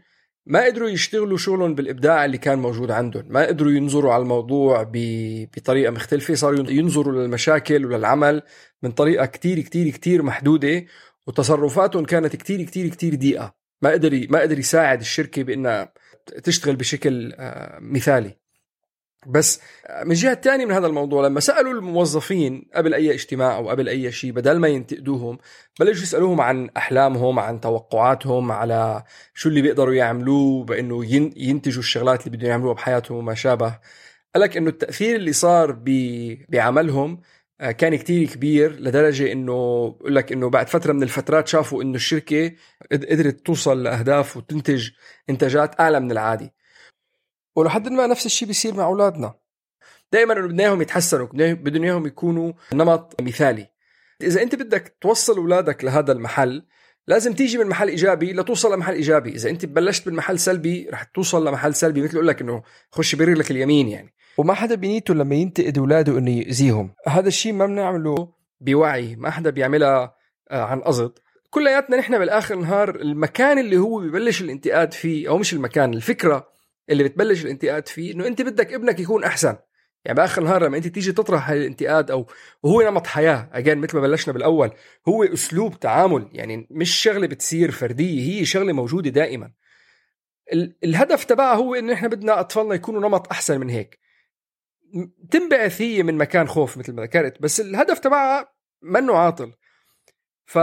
ما 0.46 0.64
قدروا 0.64 0.88
يشتغلوا 0.88 1.38
شغلهم 1.38 1.74
بالإبداع 1.74 2.24
اللي 2.24 2.38
كان 2.38 2.58
موجود 2.58 2.90
عندهم. 2.90 3.24
ما 3.28 3.46
قدروا 3.46 3.72
ينظروا 3.72 4.12
على 4.12 4.22
الموضوع 4.22 4.90
بطريقة 4.92 5.90
مختلفة. 5.90 6.34
صاروا 6.34 6.70
ينظروا 6.70 7.12
للمشاكل 7.12 7.86
وللعمل 7.86 8.42
من 8.82 8.90
طريقة 8.90 9.26
كتير 9.26 9.60
كتير 9.60 9.90
كتير 9.90 10.22
محدودة 10.22 10.84
وتصرفاتهم 11.26 12.04
كانت 12.04 12.36
كتير 12.36 12.62
كتير 12.62 12.88
كتير 12.88 13.14
ضيقه 13.14 13.54
ما 13.82 13.90
قدر 13.90 14.26
ما 14.30 14.40
قدر 14.40 14.58
يساعد 14.58 15.00
الشركة 15.00 15.42
بإنها 15.42 15.92
تشتغل 16.44 16.76
بشكل 16.76 17.32
آه، 17.38 17.78
مثالي. 17.80 18.39
بس 19.26 19.60
من 20.04 20.14
جهة 20.14 20.34
تانية 20.34 20.66
من 20.66 20.72
هذا 20.72 20.86
الموضوع 20.86 21.26
لما 21.26 21.40
سألوا 21.40 21.72
الموظفين 21.72 22.70
قبل 22.74 22.94
أي 22.94 23.14
اجتماع 23.14 23.56
أو 23.56 23.70
قبل 23.70 23.88
أي 23.88 24.12
شيء 24.12 24.32
بدل 24.32 24.58
ما 24.58 24.68
ينتقدوهم 24.68 25.38
بلشوا 25.80 26.02
يسألوهم 26.02 26.40
عن 26.40 26.70
أحلامهم 26.76 27.38
عن 27.38 27.60
توقعاتهم 27.60 28.52
على 28.52 29.02
شو 29.34 29.48
اللي 29.48 29.62
بيقدروا 29.62 29.94
يعملوه 29.94 30.64
بأنه 30.64 31.04
ينتجوا 31.36 31.82
الشغلات 31.82 32.26
اللي 32.26 32.36
بدهم 32.36 32.50
يعملوها 32.50 32.74
بحياتهم 32.74 33.18
وما 33.18 33.34
شابه. 33.34 33.78
قالك 34.34 34.56
أنه 34.56 34.70
التأثير 34.70 35.16
اللي 35.16 35.32
صار 35.32 35.78
بعملهم 36.48 37.20
آه، 37.60 37.70
كان 37.70 37.96
كتير 37.96 38.28
كبير 38.28 38.80
لدرجة 38.80 39.32
إنه 39.32 39.88
بقول 40.00 40.14
لك 40.14 40.32
إنه 40.32 40.50
بعد 40.50 40.68
فترة 40.68 40.92
من 40.92 41.02
الفترات 41.02 41.48
شافوا 41.48 41.82
إنه 41.82 41.94
الشركة 41.94 42.52
قدرت 42.92 43.46
توصل 43.46 43.82
لأهداف 43.82 44.36
وتنتج 44.36 44.90
إنتاجات 45.30 45.80
أعلى 45.80 46.00
من 46.00 46.10
العادي. 46.12 46.52
ولحد 47.56 47.88
ما 47.88 48.06
نفس 48.06 48.26
الشيء 48.26 48.48
بيصير 48.48 48.74
مع 48.74 48.84
أولادنا. 48.84 49.34
دائما 50.12 50.34
بدنا 50.34 50.62
اياهم 50.62 50.82
يتحسنوا 50.82 51.26
بدنا 51.32 51.84
اياهم 51.84 52.06
يكونوا 52.06 52.52
نمط 52.72 53.20
مثالي. 53.20 53.66
إذا 54.22 54.42
أنت 54.42 54.54
بدك 54.54 54.96
توصل 55.00 55.36
أولادك 55.36 55.84
لهذا 55.84 56.12
المحل 56.12 56.66
لازم 57.08 57.32
تيجي 57.32 57.58
من 57.58 57.66
محل 57.66 57.88
إيجابي 57.88 58.32
لتوصل 58.32 58.74
لمحل 58.74 58.94
إيجابي. 58.94 59.30
إذا 59.30 59.50
أنت 59.50 59.66
بلشت 59.66 60.06
بالمحل 60.06 60.38
سلبي 60.38 60.88
رح 60.92 61.02
توصل 61.02 61.48
لمحل 61.48 61.74
سلبي. 61.74 62.02
مثل 62.02 62.14
أقول 62.14 62.28
لك 62.28 62.40
إنه 62.40 62.62
خش 62.92 63.14
برجلك 63.14 63.50
اليمين 63.50 63.88
يعني. 63.88 64.14
وما 64.38 64.54
حدا 64.54 64.74
بنيته 64.74 65.14
لما 65.14 65.34
ينتقد 65.34 65.78
أولاده 65.78 66.18
إنه 66.18 66.30
يأذيهم. 66.30 66.94
هذا 67.08 67.28
الشيء 67.28 67.52
ما 67.52 67.66
بنعمله 67.66 68.32
بوعي 68.60 69.16
ما 69.16 69.30
حدا 69.30 69.50
بيعملها 69.50 70.14
آه، 70.50 70.62
عن 70.62 70.80
قصد. 70.80 71.12
كلياتنا 71.50 71.96
نحن 71.96 72.18
بالآخر 72.18 72.54
النهار 72.54 72.94
المكان 72.94 73.58
اللي 73.58 73.76
هو 73.76 74.00
ببلش 74.00 74.40
الانتقاد 74.40 74.92
فيه 74.92 75.28
أو 75.28 75.38
مش 75.38 75.52
المكان 75.52 75.94
الفكرة 75.94 76.48
اللي 76.90 77.04
بتبلش 77.04 77.44
الانتقاد 77.44 77.88
فيه 77.88 78.12
إنه 78.12 78.26
أنت 78.26 78.42
بدك 78.42 78.72
ابنك 78.72 79.00
يكون 79.00 79.24
أحسن. 79.24 79.56
يعني 80.04 80.16
بآخر 80.16 80.42
النهار 80.42 80.64
لما 80.64 80.76
أنت 80.76 80.86
تيجي 80.86 81.12
تطرح 81.12 81.50
الانتقاد 81.50 82.10
أو 82.10 82.26
وهو 82.62 82.82
نمط 82.82 83.06
حياة 83.06 83.50
اجين 83.52 83.78
مثل 83.78 83.96
ما 83.96 84.02
بلشنا 84.02 84.34
بالأول 84.34 84.70
هو 85.08 85.24
أسلوب 85.24 85.80
تعامل 85.80 86.28
يعني 86.32 86.68
مش 86.70 86.90
شغلة 86.90 87.26
بتصير 87.26 87.70
فردية 87.70 88.40
هي 88.40 88.44
شغلة 88.44 88.72
موجودة 88.72 89.10
دائما. 89.10 89.52
الهدف 90.84 91.24
تبعها 91.24 91.56
هو 91.56 91.74
انه 91.74 91.92
إحنا 91.92 92.08
بدنا 92.08 92.40
أطفالنا 92.40 92.74
يكونوا 92.74 93.00
نمط 93.00 93.30
أحسن 93.30 93.60
من 93.60 93.70
هيك. 93.70 93.98
تنبعث 95.30 95.80
هي 95.82 96.02
من 96.02 96.14
مكان 96.14 96.48
خوف 96.48 96.78
مثل 96.78 96.92
ما 96.92 97.02
ذكرت 97.02 97.42
بس 97.42 97.60
الهدف 97.60 97.98
تبعها 97.98 98.52
منه 98.82 99.16
عاطل. 99.16 99.52
ف... 100.46 100.58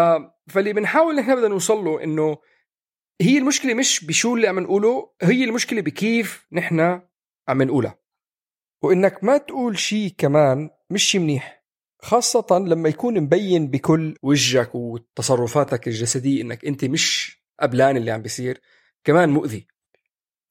فاللي 0.47 0.73
بنحاول 0.73 1.15
نحن 1.15 1.35
بدنا 1.35 1.47
نوصل 1.47 1.85
له 1.85 2.03
إنه 2.03 2.37
هي 3.21 3.37
المشكلة 3.37 3.73
مش 3.73 4.05
بشو 4.05 4.35
اللي 4.35 4.47
عم 4.47 4.59
نقوله 4.59 5.13
هي 5.21 5.43
المشكلة 5.43 5.81
بكيف 5.81 6.47
نحن 6.51 7.01
عم 7.47 7.63
نقولها. 7.63 7.99
وإنك 8.81 9.23
ما 9.23 9.37
تقول 9.37 9.79
شيء 9.79 10.13
كمان 10.17 10.69
مش 10.89 11.03
شيء 11.03 11.21
منيح 11.21 11.65
خاصة 12.01 12.59
لما 12.59 12.89
يكون 12.89 13.19
مبين 13.19 13.67
بكل 13.67 14.15
وجهك 14.23 14.75
وتصرفاتك 14.75 15.87
الجسدية 15.87 16.41
إنك 16.41 16.65
أنت 16.65 16.85
مش 16.85 17.37
قبلان 17.59 17.97
اللي 17.97 18.11
عم 18.11 18.21
بيصير 18.21 18.61
كمان 19.03 19.29
مؤذي. 19.29 19.67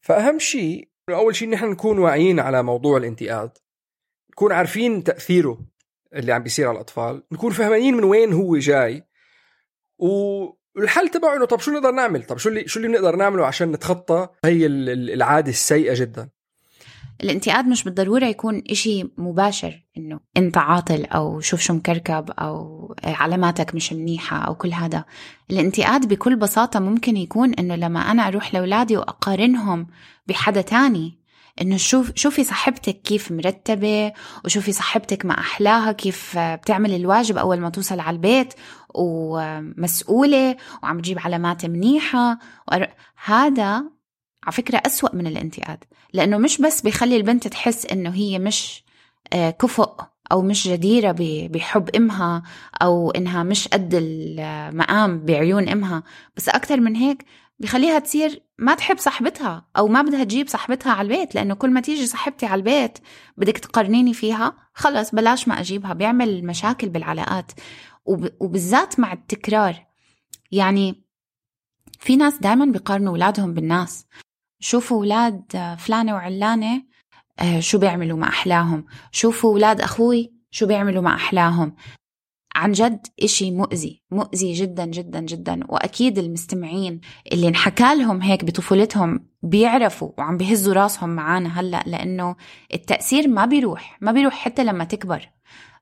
فأهم 0.01 0.39
شيء 0.39 0.89
أول 1.11 1.37
شيء 1.37 1.49
نحن 1.49 1.71
نكون 1.71 1.99
واعيين 1.99 2.41
على 2.41 2.63
موضوع 2.63 2.97
الانتقاد 2.97 3.59
نكون 4.31 4.53
عارفين 4.53 5.05
تأثيره 5.05 5.67
اللي 6.15 6.33
عم 6.33 6.43
بيصير 6.43 6.69
على 6.69 6.75
الأطفال 6.75 7.23
نكون 7.33 7.53
فهمانين 7.53 7.95
من 7.95 8.05
وين 8.05 8.33
هو 8.33 8.57
جاي 8.57 9.03
والحل 10.77 11.09
تبعه 11.09 11.37
إنه 11.37 11.45
طب 11.45 11.61
شو 11.61 11.71
نقدر 11.71 11.91
نعمل؟ 11.91 12.23
طب 12.23 12.39
شو 12.39 12.49
اللي 12.49 12.69
شو 12.69 12.81
اللي 12.81 12.89
بنقدر 12.89 13.17
نعمله 13.17 13.47
عشان 13.47 13.73
نتخطى 13.73 14.29
هي 14.45 14.67
العادة 14.67 15.51
السيئة 15.51 15.95
جدا؟ 16.01 16.29
الانتقاد 17.23 17.67
مش 17.67 17.85
بالضرورة 17.85 18.25
يكون 18.25 18.63
إشي 18.71 19.05
مباشر 19.19 19.83
إنه 19.99 20.21
أنت 20.37 20.59
عاطل 20.59 21.05
أو 21.05 21.41
شوف 21.41 21.61
شو 21.61 21.75
مكركب 21.75 22.31
أو 22.31 22.95
علاماتك 23.05 23.75
مش 23.75 23.93
منيحة 23.93 24.37
أو 24.37 24.55
كل 24.55 24.73
هذا. 24.73 25.05
الانتقاد 25.51 26.09
بكل 26.09 26.37
بساطة 26.37 26.81
ممكن 26.81 27.17
يكون 27.17 27.55
إنه 27.55 27.77
لما 27.77 28.01
أنا 28.01 28.29
أروح 28.29 28.55
لأولادي 28.55 28.97
وأقارنهم 28.97 29.87
بحدا 30.27 30.61
تاني 30.61 31.19
إنه 31.61 31.77
شوف 31.77 32.13
شوفي 32.15 32.45
صاحبتك 32.45 33.03
كيف 33.03 33.33
مرتبة 33.33 34.13
وشوفي 34.45 34.73
صاحبتك 34.73 35.25
مع 35.25 35.39
أحلاها 35.39 35.93
كيف 35.93 36.39
بتعمل 36.39 36.95
الواجب 36.95 37.37
أول 37.39 37.61
ما 37.61 37.71
توصل 37.71 38.01
على 38.01 38.15
البيت 38.15 38.55
ومسؤولة 38.95 40.57
وعم 40.83 41.01
تجيب 41.01 41.19
علامات 41.19 41.67
منيحة. 41.67 42.39
هذا 43.25 43.85
على 44.45 44.53
فكرة 44.53 44.83
أسوأ 44.87 45.15
من 45.17 45.27
الانتقاد 45.27 45.85
لأنه 46.13 46.39
مش 46.39 46.61
بس 46.61 46.83
بيخلي 46.83 47.17
البنت 47.17 47.49
تحس 47.49 47.87
إنه 47.87 48.11
هي 48.11 48.39
مش 48.39 48.85
آه، 49.33 49.51
كفؤ 49.51 50.01
أو 50.33 50.43
مش 50.43 50.69
جديرة 50.69 51.15
بحب 51.49 51.97
إمها 51.97 52.43
أو 52.83 53.11
إنها 53.11 53.43
مش 53.43 53.69
قد 53.69 53.91
المقام 53.95 55.25
بعيون 55.25 55.69
إمها. 55.69 56.03
بس 56.37 56.49
أكتر 56.49 56.81
من 56.81 56.97
هيك 56.97 57.25
بخليها 57.59 57.99
تصير 57.99 58.43
ما 58.59 58.75
تحب 58.75 58.99
صاحبتها 58.99 59.67
أو 59.77 59.89
ما 59.89 60.03
بدها 60.03 60.25
تجيب 60.25 60.49
صاحبتها 60.49 60.93
على 60.93 61.07
البيت 61.07 61.35
لأنه 61.35 61.55
كل 61.55 61.71
ما 61.71 61.81
تيجي 61.81 62.07
صاحبتي 62.07 62.47
على 62.47 62.59
البيت 62.59 62.99
بدك 63.37 63.59
تقارنيني 63.59 64.15
فيها 64.15 64.57
خلص 64.75 65.15
بلاش 65.15 65.49
ما 65.49 65.61
أجيبها 65.61 65.93
بيعمل 65.93 66.47
مشاكل 66.47 66.89
بالعلاقات. 66.89 67.53
وبالذات 68.41 69.01
مع 69.01 69.13
التكرار. 69.13 69.87
يعني 70.53 71.05
في 71.99 72.17
ناس 72.17 72.39
دائما 72.39 72.65
بيقارنوا 72.65 73.13
أولادهم 73.13 73.55
بالناس. 73.55 74.07
شوفوا 74.61 74.97
أولاد 74.97 75.77
فلانة 75.79 76.15
وعلانة 76.15 76.83
آه، 77.39 77.61
شو 77.61 77.79
بيعملوا 77.79 78.19
مع 78.19 78.29
أحلاهم؟ 78.29 78.85
شوفوا 79.13 79.51
أولاد 79.51 79.81
أخوي 79.81 80.33
شو 80.51 80.67
بيعملوا 80.67 81.03
مع 81.03 81.15
أحلاهم؟ 81.15 81.77
عن 82.57 82.73
جد 82.73 83.07
إشي 83.23 83.51
مؤذي 83.51 84.03
مؤذي 84.11 84.53
جدا 84.53 84.85
جدا 84.85 85.21
جدا. 85.21 85.61
وأكيد 85.69 86.19
المستمعين 86.19 87.01
اللي 87.33 87.49
انحكى 87.49 87.95
لهم 87.95 88.23
هيك 88.23 88.45
بطفولتهم 88.45 89.27
بيعرفوا 89.43 90.13
وعم 90.19 90.37
بيهزوا 90.37 90.75
راسهم 90.75 91.11
معانا 91.11 91.61
هلأ 91.61 91.83
لأنه 91.87 92.37
التأثير 92.75 93.29
ما 93.29 93.45
بيروح 93.45 93.99
ما 94.01 94.13
بيروح 94.13 94.35
حتى 94.35 94.65
لما 94.65 94.85
تكبر. 94.85 95.29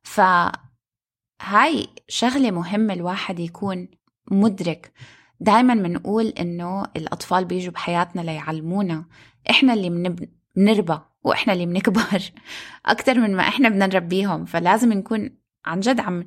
فهاي 0.03 1.87
شغلة 2.09 2.51
مهمة 2.51 2.95
الواحد 2.95 3.41
يكون 3.41 3.89
مدرك. 4.31 4.93
دائما 5.41 5.75
بنقول 5.75 6.27
إنه 6.27 6.85
الأطفال 6.97 7.45
بيجوا 7.45 7.73
بحياتنا 7.73 8.21
ليعلمونا 8.21 9.05
إحنا 9.51 9.75
اللي 9.75 10.17
بنربى 10.57 10.99
وإحنا 11.25 11.53
اللي 11.53 11.67
بنكبر 11.67 12.23
أكثر 12.87 13.19
من 13.19 13.37
ما 13.37 13.43
إحنا 13.43 13.69
بدنا 13.69 13.87
نربيهم. 13.87 14.45
فلازم 14.45 14.93
نكون 14.93 15.31
عن 15.67 15.81
جد 15.81 16.01
عم 16.01 16.25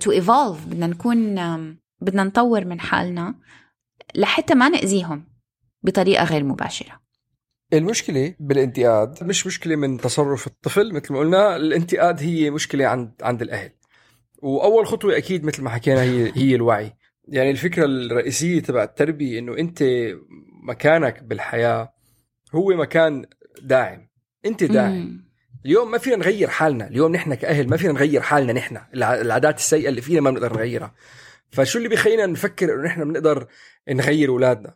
to 0.00 0.12
evolve 0.12 0.66
بدنا 0.66 0.86
نكون 0.86 1.34
بدنا 2.00 2.24
نطور 2.24 2.64
من 2.64 2.80
حالنا 2.80 3.34
لحتى 4.14 4.54
ما 4.54 4.68
نأذيهم 4.68 5.24
بطريقة 5.82 6.24
غير 6.24 6.44
مباشرة. 6.44 7.00
المشكلة 7.72 8.34
بالانتقاد 8.40 9.24
مش 9.24 9.46
مشكلة 9.46 9.76
من 9.76 9.98
تصرف 9.98 10.46
الطفل 10.46 10.94
مثل 10.94 11.12
ما 11.12 11.18
قلنا 11.18 11.56
الانتقاد 11.56 12.22
هي 12.22 12.50
مشكلة 12.50 12.86
عند 12.86 13.12
عند 13.22 13.42
الأهل. 13.42 13.70
وأول 14.38 14.86
خطوة 14.86 15.16
أكيد 15.16 15.44
مثل 15.44 15.62
ما 15.62 15.70
حكينا 15.70 16.02
هي 16.02 16.32
هي 16.34 16.54
الوعي. 16.54 16.92
يعني 17.28 17.50
الفكرة 17.50 17.84
الرئيسية 17.84 18.60
تبع 18.60 18.82
التربية 18.82 19.38
إنه 19.38 19.58
أنت 19.58 19.84
مكانك 20.62 21.22
بالحياة 21.22 21.92
هو 22.54 22.76
مكان 22.76 23.26
داعم. 23.62 24.08
أنت 24.46 24.64
داعم. 24.64 25.25
اليوم 25.66 25.90
ما 25.90 25.98
فينا 25.98 26.16
نغير 26.16 26.48
حالنا. 26.48 26.86
اليوم 26.86 27.12
نحن 27.12 27.34
كأهل 27.34 27.68
ما 27.68 27.76
فينا 27.76 27.92
نغير 27.92 28.20
حالنا 28.20 28.52
نحن. 28.52 28.78
العادات 28.94 29.58
السيئة 29.58 29.88
اللي 29.88 30.00
فينا 30.00 30.20
ما 30.20 30.30
بنقدر 30.30 30.52
نغيرها. 30.52 30.94
فشو 31.50 31.78
اللي 31.78 31.88
بيخلينا 31.88 32.26
نفكر 32.26 32.74
إنه 32.74 32.82
نحن 32.82 33.04
بنقدر 33.04 33.46
نغير 33.88 34.28
أولادنا؟ 34.28 34.74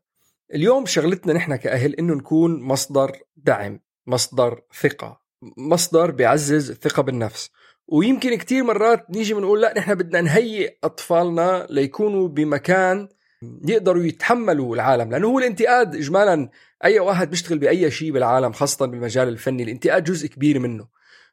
اليوم 0.54 0.86
شغلتنا 0.86 1.32
نحن 1.32 1.56
كأهل 1.56 1.94
إنه 1.94 2.14
نكون 2.14 2.62
مصدر 2.62 3.12
دعم 3.36 3.80
مصدر 4.06 4.60
ثقة 4.80 5.20
مصدر 5.56 6.10
بيعزز 6.10 6.70
الثقة 6.70 7.02
بالنفس. 7.02 7.50
ويمكن 7.88 8.34
كتير 8.34 8.64
مرات 8.64 9.10
نيجي 9.10 9.34
بنقول 9.34 9.60
لا 9.60 9.74
نحن 9.76 9.94
بدنا 9.94 10.20
نهيئ 10.20 10.76
أطفالنا 10.84 11.66
ليكونوا 11.70 12.28
بمكان 12.28 13.08
يقدروا 13.42 14.02
يتحملوا 14.02 14.74
العالم 14.74 15.10
لأنه 15.10 15.26
هو 15.26 15.38
الانتقاد 15.38 15.94
اجمالا 15.94 16.48
أي 16.84 16.98
واحد 16.98 17.30
بيشتغل 17.30 17.58
بأي 17.58 17.90
شيء 17.90 18.12
بالعالم 18.12 18.52
خاصه 18.52 18.86
بالمجال 18.86 19.28
الفني 19.28 19.62
الانتقاد 19.62 20.04
جزء 20.04 20.28
كبير 20.28 20.58
منه. 20.58 20.88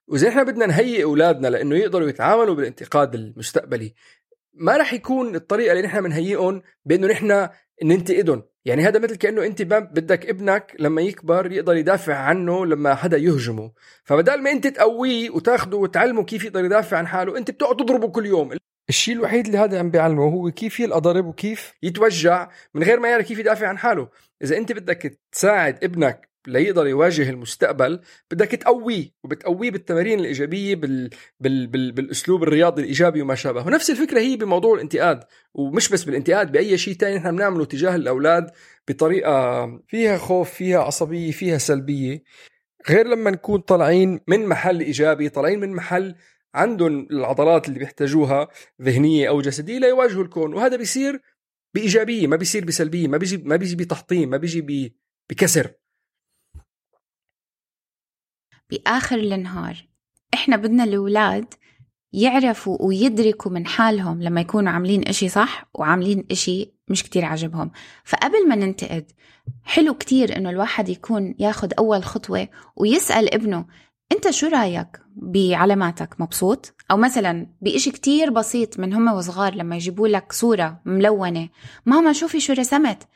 واذا 0.08 0.30
إحنا 0.30 0.44
بدنا 0.44 0.66
نهيئ 0.66 1.04
أولادنا 1.04 1.48
لإنه 1.48 1.76
يقدروا 1.76 2.10
يتعاملوا 2.10 2.56
بالانتقاد 2.56 3.16
المستقبلي. 3.16 3.94
ما 4.54 4.78
راح 4.78 4.94
يكون 4.94 5.36
الطريقة 5.36 5.72
اللي 5.72 5.84
نحن 5.84 6.02
بنهيئهم 6.02 6.62
بإنه 6.86 7.08
نحن 7.08 7.50
ننتقدهم. 7.84 8.44
يعني 8.66 8.84
هذا 8.84 9.00
مثل 9.00 9.16
كأنه 9.16 9.46
أنت 9.46 9.62
بدك 9.62 10.26
ابنك 10.26 10.76
لما 10.80 11.02
يكبر 11.02 11.52
يقدر 11.52 11.76
يدافع 11.76 12.16
عنه 12.16 12.66
لما 12.66 12.96
حدا 12.96 13.18
يهجمه. 13.18 13.72
فبدال 14.04 14.44
ما 14.44 14.52
أنت 14.52 14.68
تقويه 14.68 15.30
وتاخده 15.30 15.78
وتعلمه 15.78 16.24
كيف 16.24 16.46
يقدر 16.46 16.66
يدافع 16.66 16.98
عن 16.98 17.08
حاله 17.08 17.38
أنت 17.38 17.52
بتقعد 17.52 17.76
تضربه 17.76 18.08
كل 18.08 18.26
يوم. 18.26 18.52
الشيء 18.90 19.16
الوحيد 19.16 19.46
اللي 19.46 19.58
هذا 19.58 19.80
عم 19.80 19.92
بيعلمه 19.92 20.24
هو 20.24 20.52
كيف 20.52 20.80
يلقى 20.80 21.02
ضرب 21.02 21.26
وكيف 21.26 21.74
يتوجع 21.84 22.50
من 22.74 22.84
غير 22.84 23.00
ما 23.00 23.10
يعرف 23.10 23.28
كيف 23.28 23.40
يدافع 23.40 23.68
عن 23.68 23.78
حاله. 23.78 24.10
إذا 24.44 24.58
أنت 24.58 24.72
بدك 24.72 25.20
تساعد 25.32 25.84
ابنك 25.84 26.30
ليقدر 26.48 26.88
يواجه 26.88 27.30
المستقبل 27.30 28.00
بدك 28.32 28.48
تقويه 28.48 29.12
وبتقويه 29.24 29.72
بالتمارين 29.72 30.20
الإيجابية 30.20 30.76
بال... 30.76 31.10
بال... 31.40 31.68
بال... 31.68 31.92
بالأسلوب 31.92 32.44
الرياضي 32.44 32.82
الإيجابي 32.82 33.22
وما 33.22 33.36
شابه. 33.36 33.68
ونفس 33.68 33.90
الفكرة 33.90 34.20
هي 34.20 34.36
بموضوع 34.36 34.76
الانتقاد 34.76 35.24
ومش 35.54 35.90
بس 35.90 36.04
بالانتقاد 36.04 36.52
بأي 36.52 36.78
شيء 36.78 36.94
ثاني 36.94 37.16
نحن 37.16 37.36
بنعمله 37.36 37.66
تجاه 37.66 37.96
الأولاد 37.96 38.52
بطريقة 38.88 39.68
فيها 39.88 40.18
خوف 40.18 40.54
فيها 40.54 40.80
عصبية 40.80 41.32
فيها 41.32 41.58
سلبية. 41.58 42.24
غير 42.90 43.08
لما 43.08 43.32
نكون 43.32 43.60
طالعين 43.60 44.20
من 44.28 44.46
محل 44.46 44.80
إيجابي 44.80 45.30
طالعين 45.30 45.60
من 45.60 45.74
محل 45.74 46.16
عندهم 46.58 47.08
العضلات 47.12 47.68
اللي 47.68 47.80
بيحتاجوها 47.80 48.48
ذهنية 48.82 49.30
أو 49.30 49.42
جسدية 49.42 49.80
ليواجهوا 49.80 50.24
الكون 50.24 50.54
وهذا 50.54 50.78
بيصير 50.78 51.22
بإيجابية 51.74 52.28
ما 52.28 52.36
بيصير 52.36 52.66
بسلبية 52.66 53.08
ما 53.08 53.18
بيجي 53.18 53.38
ما 53.38 53.56
بيجي 53.56 53.76
بتحطيم 53.76 54.30
ما 54.30 54.38
بيجي 54.38 54.94
بكسر. 55.30 55.74
بآخر 58.70 59.16
النهار 59.16 59.88
إحنا 60.34 60.56
بدنا 60.56 60.84
الأولاد 60.84 61.54
يعرفوا 62.14 62.78
ويدركوا 62.82 63.52
من 63.52 63.68
حالهم 63.68 64.22
لما 64.22 64.42
يكونوا 64.42 64.72
عاملين 64.72 65.08
إشي 65.08 65.30
صح 65.30 65.70
وعاملين 65.74 66.26
إشي 66.32 66.74
مش 66.90 67.04
كتير 67.04 67.26
عجبهم 67.26 67.72
فقبل 68.04 68.48
ما 68.48 68.56
ننتقد 68.56 69.12
حلو 69.64 69.94
كتير 69.94 70.38
إنه 70.38 70.50
الواحد 70.50 70.90
يكون 70.90 71.36
ياخد 71.40 71.74
أول 71.74 72.04
خطوة 72.04 72.48
ويسأل 72.76 73.34
ابنه 73.34 73.66
أنت 74.12 74.30
شو 74.30 74.48
رأيك 74.48 75.02
بعلاماتك 75.16 76.22
مبسوط؟ 76.22 76.74
أو 76.92 76.98
مثلا 76.98 77.48
بإشي 77.62 77.92
كتير 77.92 78.30
بسيط 78.30 78.80
من 78.80 78.94
هم 78.94 79.08
وصغار 79.08 79.56
لما 79.56 79.76
يجيبوا 79.76 80.08
لك 80.08 80.34
صورة 80.34 80.82
ملونة 80.86 81.50
ماما 81.86 82.14
شوفي 82.14 82.40
شو 82.40 82.54
رسمت 82.54 83.08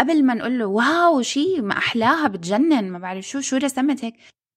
قبل 0.00 0.24
ما 0.24 0.34
نقول 0.34 0.58
له 0.58 0.66
واو 0.66 1.22
شي 1.22 1.60
ما 1.60 1.78
أحلاها 1.78 2.28
بتجنن 2.28 2.90
ما 2.90 2.98
بعرف 2.98 3.24
شو 3.24 3.40
شو 3.40 3.56
رسمت 3.56 4.04
هيك 4.04 4.14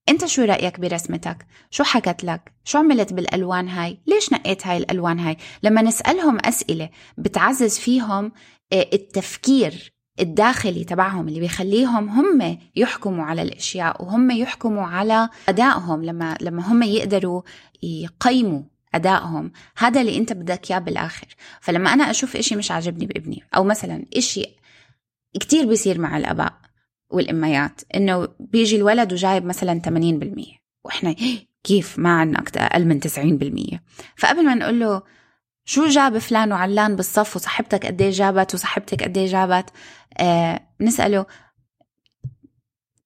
انت 0.09 0.25
شو 0.25 0.41
رأيك 0.41 0.79
برسمتك؟ 0.79 1.45
شو 1.69 1.83
حكت 1.83 2.23
لك؟ 2.23 2.53
شو 2.63 2.77
عملت 2.77 3.13
بالألوان 3.13 3.67
هاي؟ 3.69 3.99
ليش 4.07 4.33
نقيت 4.33 4.67
هاي 4.67 4.77
الألوان 4.77 5.19
هاي؟ 5.19 5.37
لما 5.63 5.81
نسألهم 5.81 6.37
أسئلة 6.45 6.89
بتعزز 7.17 7.79
فيهم 7.79 8.31
آه، 8.73 8.89
التفكير 8.93 9.93
الداخلي 10.19 10.83
تبعهم 10.83 11.27
اللي 11.27 11.39
بيخليهم 11.39 12.09
هم 12.09 12.57
يحكموا 12.75 13.25
على 13.25 13.41
الأشياء 13.41 14.03
وهم 14.03 14.31
يحكموا 14.31 14.87
على 14.87 15.29
أدائهم 15.49 16.03
لما 16.03 16.37
لما 16.41 16.71
هم 16.71 16.83
يقدروا 16.83 17.41
يقيموا 17.83 18.61
أدائهم. 18.93 19.51
هذا 19.77 20.01
اللي 20.01 20.17
أنت 20.17 20.33
بدك 20.33 20.71
إياه 20.71 20.79
بالآخر. 20.79 21.27
فلما 21.61 21.93
أنا 21.93 22.09
أشوف 22.09 22.35
إشي 22.35 22.55
مش 22.55 22.71
عاجبني 22.71 23.05
بابني 23.05 23.43
أو 23.55 23.63
مثلا 23.63 24.05
إشي 24.17 24.45
كتير 25.39 25.65
بيصير 25.65 25.99
مع 25.99 26.17
الآباء 26.17 26.53
والأميات 27.09 27.81
إنه 27.95 28.27
بيجي 28.39 28.75
الولد 28.75 29.13
وجايب 29.13 29.45
مثلا 29.45 29.81
80% 29.85 30.61
وإحنا 30.83 31.15
كيف 31.63 31.99
ما 31.99 32.33
أكتر 32.37 32.61
أقل 32.61 32.85
من 32.85 32.99
90% 33.01 33.77
فقبل 34.17 34.45
ما 34.45 34.55
نقول 34.55 34.79
له 34.79 35.01
شو 35.71 35.87
جاب 35.87 36.17
فلان 36.17 36.51
وعلان 36.51 36.95
بالصف 36.95 37.35
وصاحبتك 37.35 37.85
قد 37.85 38.03
جابت 38.03 38.53
وصاحبتك 38.53 39.03
قد 39.03 39.19
جابت 39.19 39.69
آه 40.17 40.59
نسأله 40.81 41.25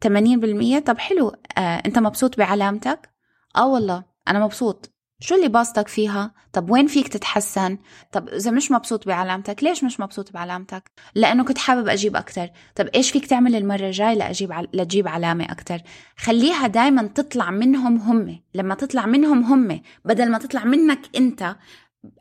80% 0.08 0.80
طب 0.86 0.98
حلو 0.98 1.36
آه 1.58 1.82
أنت 1.86 2.00
مبسوط 2.00 2.38
بعلامتك 2.38 3.10
آه 3.56 3.68
والله 3.68 4.04
أنا 4.28 4.40
مبسوط 4.40 4.96
شو 5.20 5.36
اللي 5.36 5.48
باصتك 5.48 5.88
فيها؟ 5.88 6.34
طب 6.54 6.70
وين 6.70 6.88
فيك 6.88 7.08
تتحسن؟ 7.08 7.78
طب 8.12 8.30
إذا 8.30 8.52
مش 8.52 8.72
مبسوط 8.72 9.08
بعلامتك 9.08 9.64
ليش 9.64 9.84
مش 9.84 10.00
مبسوط 10.00 10.32
بعلامتك؟ 10.32 10.92
لأنه 11.16 11.44
كنت 11.44 11.58
حابب 11.58 11.88
أجيب 11.88 12.16
أكتر 12.16 12.50
طب 12.76 12.88
إيش 12.88 13.12
فيك 13.12 13.26
تعمل 13.26 13.56
المرة 13.56 13.86
الجاية 13.86 14.14
لأجيب 14.14 14.52
عل... 14.52 14.68
لتجيب 14.74 15.08
علامة 15.08 15.52
أكتر؟ 15.52 15.80
خليها 16.18 16.68
دايما 16.68 17.08
تطلع 17.08 17.52
منهم 17.52 17.98
هم 17.98 18.40
لما 18.54 18.76
تطلع 18.76 19.06
منهم 19.06 19.44
هم 19.44 19.82
بدل 20.06 20.32
ما 20.32 20.38
تطلع 20.38 20.64
منك 20.64 21.00
أنت 21.16 21.56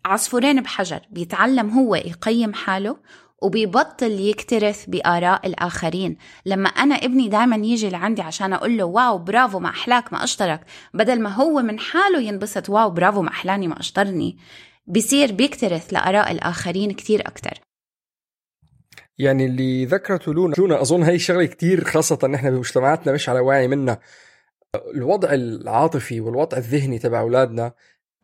عصفورين 0.04 0.60
بحجر 0.60 1.00
بيتعلم 1.10 1.70
هو 1.70 1.94
يقيم 1.94 2.54
حاله 2.54 2.96
وبيبطل 3.42 4.10
يكترث 4.10 4.84
بآراء 4.86 5.46
الآخرين. 5.46 6.16
لما 6.46 6.68
أنا 6.68 6.94
ابني 6.94 7.28
دايما 7.28 7.56
يجي 7.56 7.90
لعندي 7.90 8.22
عشان 8.22 8.52
أقول 8.52 8.78
له 8.78 8.84
واو 8.84 9.18
برافو 9.18 9.58
ما 9.58 9.68
أحلاك 9.68 10.12
ما 10.12 10.24
أشترك. 10.24 10.60
بدل 10.94 11.20
ما 11.20 11.30
هو 11.30 11.62
من 11.62 11.78
حاله 11.78 12.20
ينبسط 12.20 12.68
واو 12.68 12.90
برافو 12.90 13.22
ما 13.22 13.28
أحلاني 13.28 13.68
ما 13.68 13.80
أشترني. 13.80 14.38
بصير 14.86 15.32
بيكترث 15.32 15.92
لآراء 15.92 16.32
الآخرين 16.32 16.90
كتير 16.90 17.20
أكتر. 17.20 17.60
يعني 19.18 19.46
اللي 19.46 19.84
ذكرته 19.84 20.34
لونا 20.34 20.54
لونا 20.58 20.80
أظن 20.80 21.02
هي 21.02 21.18
شغلة 21.18 21.46
كتير 21.46 21.84
خاصة 21.84 22.28
نحن 22.28 22.50
بمجتمعاتنا 22.50 23.12
مش 23.12 23.28
على 23.28 23.40
وعي 23.40 23.68
منها. 23.68 24.00
الوضع 24.94 25.32
العاطفي 25.32 26.20
والوضع 26.20 26.58
الذهني 26.58 26.98
تبع 26.98 27.20
أولادنا 27.20 27.72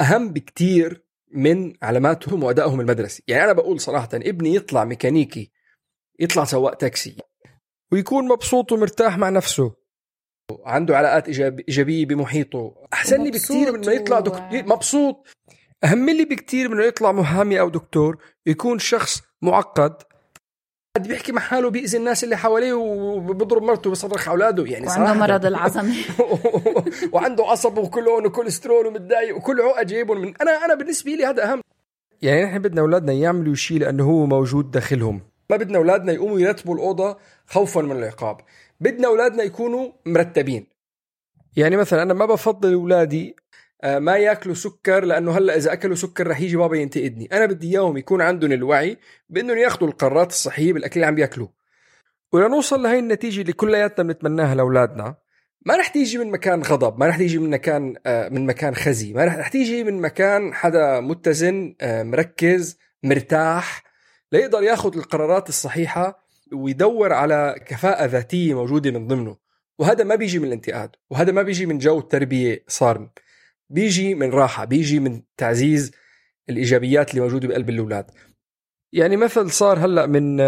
أهم 0.00 0.32
بكتير 0.32 1.09
من 1.30 1.72
علاماتهم 1.82 2.42
وأدائهم 2.42 2.80
المدرسي. 2.80 3.22
يعني 3.28 3.44
أنا 3.44 3.52
بقول 3.52 3.80
صراحة 3.80 4.08
ابني 4.14 4.54
يطلع 4.54 4.84
ميكانيكي 4.84 5.50
يطلع 6.20 6.44
سواق 6.44 6.74
تاكسي 6.74 7.16
ويكون 7.92 8.28
مبسوط 8.28 8.72
ومرتاح 8.72 9.18
مع 9.18 9.28
نفسه. 9.28 9.74
عنده 10.64 10.96
علاقات 10.96 11.28
إيجابية 11.28 12.06
بمحيطه. 12.06 12.74
أحسن 12.92 13.22
لي 13.22 13.30
بكثير 13.30 13.72
من 13.72 13.84
إنه 13.84 13.92
يطلع 13.92 14.20
دكتور 14.20 14.48
مبسوط 14.52 15.26
أهم 15.84 16.10
لي 16.10 16.24
بكثير 16.24 16.68
من 16.68 16.76
إنه 16.76 16.84
يطلع 16.84 17.12
محامي 17.12 17.60
أو 17.60 17.68
دكتور 17.68 18.22
يكون 18.46 18.78
شخص 18.78 19.22
معقد 19.42 20.02
قد 20.96 21.08
بيحكي 21.08 21.32
مع 21.32 21.40
حاله 21.40 21.70
بيأذي 21.70 21.98
الناس 21.98 22.24
اللي 22.24 22.36
حواليه 22.36 22.72
وبضرب 22.72 23.62
مرته 23.62 23.88
وبيصرخ 23.88 24.28
على 24.28 24.34
أولاده. 24.34 24.64
يعني 24.64 24.86
وعنده 24.86 25.04
صراحة. 25.06 25.14
مرض 25.14 25.46
العصبي. 25.46 26.04
وعنده 27.12 27.44
عصب 27.44 27.78
وكلون 27.78 28.26
وكوليسترول 28.26 28.86
ومتضايق 28.86 29.36
وكل 29.36 29.60
عقد 29.60 29.86
جايبهم 29.86 30.20
من 30.20 30.34
أنا 30.40 30.64
أنا 30.64 30.74
بالنسبة 30.74 31.12
لي 31.12 31.24
هذا 31.24 31.52
أهم. 31.52 31.60
يعني 32.22 32.44
نحن 32.44 32.58
بدنا 32.58 32.80
أولادنا 32.80 33.12
يعملوا 33.12 33.54
شيء 33.54 33.78
لأنه 33.78 34.04
هو 34.04 34.26
موجود 34.26 34.70
داخلهم. 34.70 35.20
ما 35.50 35.56
بدنا 35.56 35.78
أولادنا 35.78 36.12
يقوموا 36.12 36.40
يرتبوا 36.40 36.74
الأوضة 36.74 37.16
خوفا 37.46 37.80
من 37.80 37.92
العقاب. 37.96 38.40
بدنا 38.80 39.08
أولادنا 39.08 39.42
يكونوا 39.42 39.90
مرتبين. 40.06 40.66
يعني 41.56 41.76
مثلا 41.76 42.02
أنا 42.02 42.14
ما 42.14 42.26
بفضل 42.26 42.72
أولادي 42.72 43.36
ما 43.84 44.16
ياكلوا 44.16 44.54
سكر 44.54 45.04
لأنه 45.04 45.38
هلأ 45.38 45.56
إذا 45.56 45.72
أكلوا 45.72 45.96
سكر 45.96 46.26
رح 46.26 46.40
يجي 46.40 46.56
بابا 46.56 46.76
ينتقدني. 46.76 47.28
أنا 47.32 47.46
بدي 47.46 47.70
إياهم 47.70 47.96
يكون 47.96 48.20
عندهم 48.20 48.52
الوعي 48.52 48.98
بأنهم 49.28 49.58
ياخذوا 49.58 49.88
القرارات 49.88 50.30
الصحيه 50.30 50.72
بالأكل 50.72 50.94
اللي 50.94 51.06
عم 51.06 51.14
بياكلوه. 51.14 51.52
ولنوصل 52.32 52.82
لهي 52.82 52.98
النتيجة 52.98 53.40
اللي 53.40 53.52
كلياتنا 53.52 54.04
بنتمناها 54.04 54.54
لأولادنا. 54.54 55.16
ما 55.66 55.76
رح 55.76 55.88
تيجي 55.88 56.18
من 56.18 56.30
مكان 56.30 56.62
غضب 56.62 56.98
ما 56.98 57.06
رح 57.06 57.16
تيجي 57.16 57.38
من 57.38 57.50
مكان 57.50 57.94
آه، 58.06 58.28
من 58.28 58.46
مكان 58.46 58.74
خزي 58.74 59.12
ما 59.12 59.24
رح 59.24 59.48
تيجي 59.48 59.84
من 59.84 60.00
مكان 60.00 60.54
حدا 60.54 61.00
متزن 61.00 61.74
آه، 61.80 62.02
مركز 62.02 62.78
مرتاح 63.02 63.82
ليقدر 64.32 64.62
ياخذ 64.62 64.96
القرارات 64.96 65.48
الصحيحة 65.48 66.24
ويدور 66.52 67.12
على 67.12 67.54
كفاءة 67.66 68.04
ذاتية 68.04 68.54
موجودة 68.54 68.90
من 68.90 69.06
ضمنه. 69.06 69.36
وهذا 69.78 70.04
ما 70.04 70.14
بيجي 70.14 70.38
من 70.38 70.44
الانتقاد 70.44 70.90
وهذا 71.10 71.32
ما 71.32 71.42
بيجي 71.42 71.66
من 71.66 71.78
جو 71.78 72.00
تربيه 72.00 72.64
صارم. 72.68 73.10
بيجي 73.70 74.14
من 74.14 74.30
راحة 74.30 74.64
بيجي 74.64 75.00
من 75.00 75.22
تعزيز 75.36 75.92
الإيجابيات 76.48 77.10
اللي 77.10 77.20
موجودة 77.20 77.48
بقلب 77.48 77.70
الأولاد. 77.70 78.10
يعني 78.92 79.16
مثل 79.16 79.50
صار 79.50 79.78
هلأ 79.78 80.06
من 80.06 80.40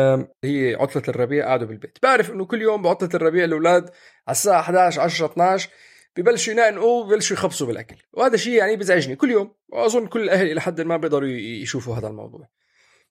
هي 0.45 0.75
عطلة 0.81 1.03
الربيع 1.09 1.47
قعدوا 1.47 1.67
بالبيت. 1.67 1.99
بعرف 2.03 2.31
إنه 2.31 2.45
كل 2.45 2.63
يوم 2.63 2.83
بعطلة 2.83 3.11
الربيع 3.15 3.45
الأولاد 3.45 3.83
على 4.29 4.35
الساعة 4.35 4.61
11 4.61 5.01
10 5.01 5.27
12 5.27 5.71
ببلشوا 6.17 6.53
ينقنقوا 6.53 7.05
ببلشوا 7.05 7.37
يخبصوا 7.37 7.67
بالأكل. 7.67 7.97
وهذا 8.13 8.37
شيء 8.37 8.53
يعني 8.53 8.77
بيزعجني 8.77 9.17
كل 9.17 9.31
يوم. 9.31 9.55
وأظن 9.69 10.07
كل 10.07 10.23
الأهل 10.23 10.51
إلى 10.51 10.61
حد 10.61 10.81
ما 10.81 10.97
بيقدروا 10.97 11.29
يشوفوا 11.29 11.97
هذا 11.97 12.09
الموضوع. 12.09 12.49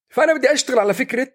فأنا 0.10 0.34
بدي 0.34 0.54
أشتغل 0.54 0.80
على 0.80 0.94
فكرة 0.94 1.34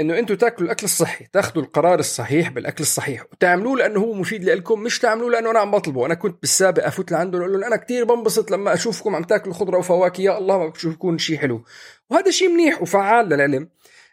إنه 0.00 0.18
أنتم 0.18 0.34
تاكلوا 0.34 0.66
الأكل 0.66 0.84
الصحي 0.84 1.26
تاخذوا 1.32 1.62
القرار 1.62 1.98
الصحيح 1.98 2.50
بالأكل 2.50 2.80
الصحيح. 2.80 3.24
وتعملوه 3.32 3.76
لأنه 3.76 4.00
هو 4.00 4.12
مفيد 4.12 4.44
لكم 4.44 4.80
مش 4.80 4.98
تعملوه 4.98 5.30
لأنه 5.30 5.50
أنا 5.50 5.58
عم 5.58 5.70
بطلبه. 5.70 6.06
أنا 6.06 6.14
كنت 6.14 6.40
بالسابق 6.40 6.86
أفوت 6.86 7.12
لعنده 7.12 7.38
أقول 7.38 7.60
له 7.60 7.66
أنا 7.66 7.76
كثير 7.76 8.04
بنبسط 8.04 8.50
لما 8.50 8.74
أشوفكم 8.74 9.16
عم 9.16 9.24
تاكلوا 9.24 9.54
خضرة 9.54 9.78
وفواكه 9.78 10.20
يا 10.20 10.38
الله 10.38 10.58
ما 10.58 10.68
بشوف 10.68 10.94
يكون 10.94 11.18
شيء 11.18 11.36
حلو. 11.36 11.64
وهذا 12.10 12.30
شيء 12.30 12.48
منيح 12.48 12.82
وفعال 12.82 13.28
للعلم. 13.28 13.68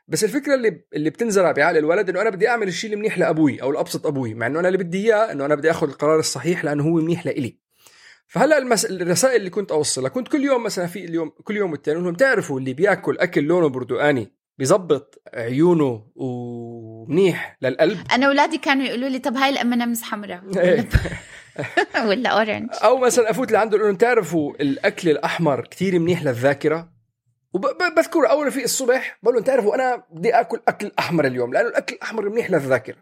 بس 0.08 0.24
الفكرة 0.24 0.56
اللي 0.56 0.82
اللي 0.94 1.10
بتنزرع 1.10 1.52
بعقل 1.52 1.78
الولد 1.78 2.10
إنه 2.10 2.22
أنا 2.22 2.30
بدي 2.30 2.48
أعمل 2.48 2.68
الشيء 2.68 2.94
المنيح 2.94 3.18
لأبوي 3.18 3.62
أو 3.62 3.72
لأبسط 3.72 4.08
أبوي 4.08 4.34
مع 4.34 4.48
إنه 4.48 4.60
أنا 4.60 4.68
اللي 4.68 4.78
بدي 4.78 5.06
إياه 5.06 5.32
إنه 5.32 5.46
أنا 5.46 5.56
بدي 5.56 5.72
آخذ 5.72 5.88
القرار 5.88 6.20
الصحيح 6.20 6.64
لأنه 6.66 6.84
هو 6.84 6.94
منيح 6.94 7.26
لإلي. 7.26 7.58
فهلأ 8.28 8.58
المس... 8.58 8.86
الرسائل 8.86 9.36
اللي 9.36 9.50
كنت 9.50 9.72
أوصلها 9.72 10.10
كنت 10.10 10.28
كل 10.28 10.44
يوم 10.44 10.64
مثلا 10.64 10.88
في 10.88 11.06
اليوم 11.06 11.30
كل 11.30 11.58
يوم 11.58 11.72
والتاني 11.72 12.00
انهم 12.00 12.14
تعرفوا 12.14 12.60
اللي 12.60 12.74
بياكل 12.74 13.18
أكل 13.18 13.44
لونه 13.44 13.70
برتقاني 13.70 14.34
بيزبط 14.58 15.22
عيونه 15.34 16.08
ومنيح 16.16 17.58
للقلب؟ 17.62 17.98
أنا 18.12 18.28
أولادي 18.28 18.58
كانوا 18.58 18.86
يقولوا 18.86 19.10
لي 19.10 19.20
طب 19.20 19.38
هاي 19.38 19.50
ال 19.50 19.59
M&M's 19.59 20.02
حمراء. 20.02 20.42
إيه. 20.58 20.90
ولا 22.10 22.30
orange 22.30 22.70
أو 22.84 22.98
مثلا 22.98 23.30
أفوت 23.30 23.52
لعنده 23.52 23.78
لهم 23.78 23.96
تعرفوا 23.96 24.54
الأكل 24.62 25.10
الأحمر 25.10 25.62
كتير 25.62 26.00
منيح 26.00 26.24
للذاكرة؟ 26.24 26.90
وبذكر 27.54 28.30
أول 28.30 28.52
في 28.52 28.64
الصبح 28.64 29.20
بقول 29.24 29.36
لهم 29.36 29.44
تعرفوا 29.44 29.76
أنا 29.76 30.04
بدي 30.12 30.30
آكل 30.34 30.62
أكل 30.68 30.92
أحمر 31.00 31.28
اليوم 31.28 31.54
لأنه 31.54 31.68
الأكل 31.68 31.96
الأحمر 31.96 32.30
منيح 32.30 32.52
للذاكرة. 32.52 32.98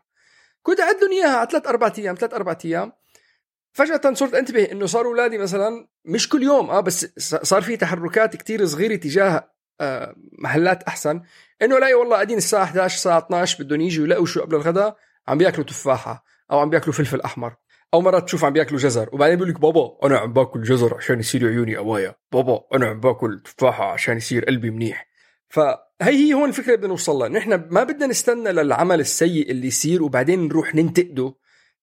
كنت 0.62 0.80
اعد 0.80 0.96
لهم 1.02 1.12
إياها 1.12 1.38
على 1.38 1.48
ثلاث 1.52 1.68
أربع 1.68 1.94
أيام 1.98 2.16
ثلاث 2.16 2.34
أربع 2.34 2.58
أيام. 2.66 2.92
فجأة 3.72 4.14
صرت 4.14 4.34
أنتبه 4.34 4.72
إنه 4.72 4.86
صاروا 4.86 5.12
أولادي 5.12 5.38
مثلا 5.38 5.88
مش 6.06 6.30
كل 6.30 6.44
يوم 6.44 6.70
آه 6.70 6.80
بس 6.80 7.06
صار 7.20 7.62
في 7.62 7.78
تحركات 7.78 8.36
كتير 8.36 8.66
صغيرة 8.66 8.96
تجاه 8.96 9.53
محلات 10.40 10.84
أحسن. 10.84 11.22
إنه 11.62 11.80
لاقي 11.80 11.94
والله 11.94 12.16
قاعدين 12.16 12.38
الساعة 12.38 12.64
11 12.64 12.96
الساعة 12.96 13.18
12 13.18 13.64
بدهم 13.64 13.82
يجوا 13.82 14.06
يلاقوا 14.06 14.26
شو 14.26 14.42
قبل 14.42 14.56
الغداء 14.56 14.98
عم 15.28 15.38
بياكلوا 15.38 15.66
تفاحة 15.66 16.26
أو 16.52 16.60
عم 16.60 16.70
بياكلوا 16.70 16.94
فلفل 16.94 17.22
أحمر. 17.22 17.56
أو 17.94 18.02
مرات 18.02 18.24
تشوف 18.26 18.46
عم 18.46 18.54
بياكلوا 18.54 18.80
جزر 18.80 19.10
وبعدين 19.14 19.36
بيقول 19.36 19.50
لك 19.50 19.60
بابا 19.60 19.98
أنا 20.04 20.18
عم 20.18 20.34
باكل 20.34 20.64
جزر 20.64 20.96
عشان 20.96 21.20
يصير 21.20 21.48
عيوني 21.48 21.76
قوايا. 21.76 22.16
بابا 22.32 22.64
أنا 22.74 22.86
عم 22.86 23.00
باكل 23.00 23.42
تفاحة 23.58 23.92
عشان 23.92 24.18
يصير 24.18 24.46
قلبي 24.46 24.70
منيح. 24.70 25.08
فهي 25.50 25.78
هي 26.02 26.34
هون 26.34 26.50
الفكرة 26.50 26.76
بدنا 26.76 26.88
نوصل 26.88 27.16
لها. 27.16 27.28
نحن 27.28 27.68
ما 27.70 27.84
بدنا 27.84 28.08
نستنى 28.08 28.52
للعمل 28.52 29.00
السيء 29.00 29.52
اللي 29.52 29.68
يصير 29.68 30.04
وبعدين 30.04 30.48
نروح 30.48 30.76
ننتقده. 30.76 31.36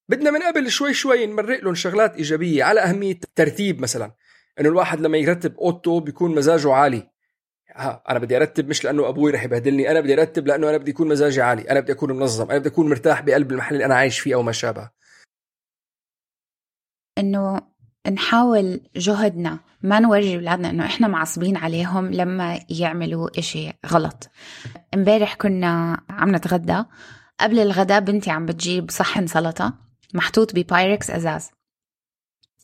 بدنا 0.08 0.30
من 0.30 0.42
قبل 0.42 0.70
شوي 0.70 0.94
شوي 0.94 1.26
نمرق 1.26 1.64
لهم 1.64 1.74
شغلات 1.74 2.16
إيجابية 2.16 2.64
على 2.64 2.80
أهمية 2.80 3.18
الترتيب 3.24 3.80
مثلا. 3.80 4.12
إنه 4.60 4.68
الواحد 4.68 5.00
لما 5.00 5.18
يرتب 5.18 5.56
أوضته 5.58 6.00
بيكون 6.00 6.34
مزاجه 6.34 6.72
عالي. 6.72 7.10
ها 7.76 8.02
أنا 8.08 8.18
بدي 8.18 8.36
أرتب 8.36 8.68
مش 8.68 8.84
لأنه 8.84 9.08
أبوي 9.08 9.30
رح 9.30 9.42
يبهدلني 9.42 9.90
أنا 9.90 10.00
بدي 10.00 10.12
أرتب 10.12 10.46
لأنه 10.46 10.70
أنا 10.70 10.76
بدي 10.76 10.90
يكون 10.90 11.08
مزاجي 11.08 11.42
عالي 11.42 11.70
أنا 11.70 11.80
بدي 11.80 11.92
أكون 11.92 12.12
منظم 12.12 12.50
أنا 12.50 12.58
بدي 12.58 12.68
أكون 12.68 12.88
مرتاح 12.88 13.20
بقلب 13.20 13.52
المحل 13.52 13.74
اللي 13.74 13.84
أنا 13.84 13.94
عايش 13.94 14.20
فيه 14.20 14.34
أو 14.34 14.42
ما 14.42 14.52
شابه. 14.52 14.90
إنه 17.18 17.60
نحاول 18.12 18.80
جهدنا 18.96 19.58
ما 19.82 20.00
نورجي 20.00 20.36
أولادنا 20.36 20.70
إنه 20.70 20.86
إحنا 20.86 21.08
معصبين 21.08 21.56
عليهم 21.56 22.10
لما 22.10 22.60
يعملوا 22.70 23.38
إشي 23.38 23.72
غلط. 23.86 24.30
إمبارح 24.94 25.34
كنا 25.34 26.00
عم 26.10 26.36
نتغدى 26.36 26.84
قبل 27.40 27.58
الغداء 27.58 28.00
بنتي 28.00 28.30
عم 28.30 28.46
بتجيب 28.46 28.90
صحن 28.90 29.26
سلطة 29.26 29.74
محطوط 30.14 30.54
ببايركس 30.54 31.10
أزاز. 31.10 31.50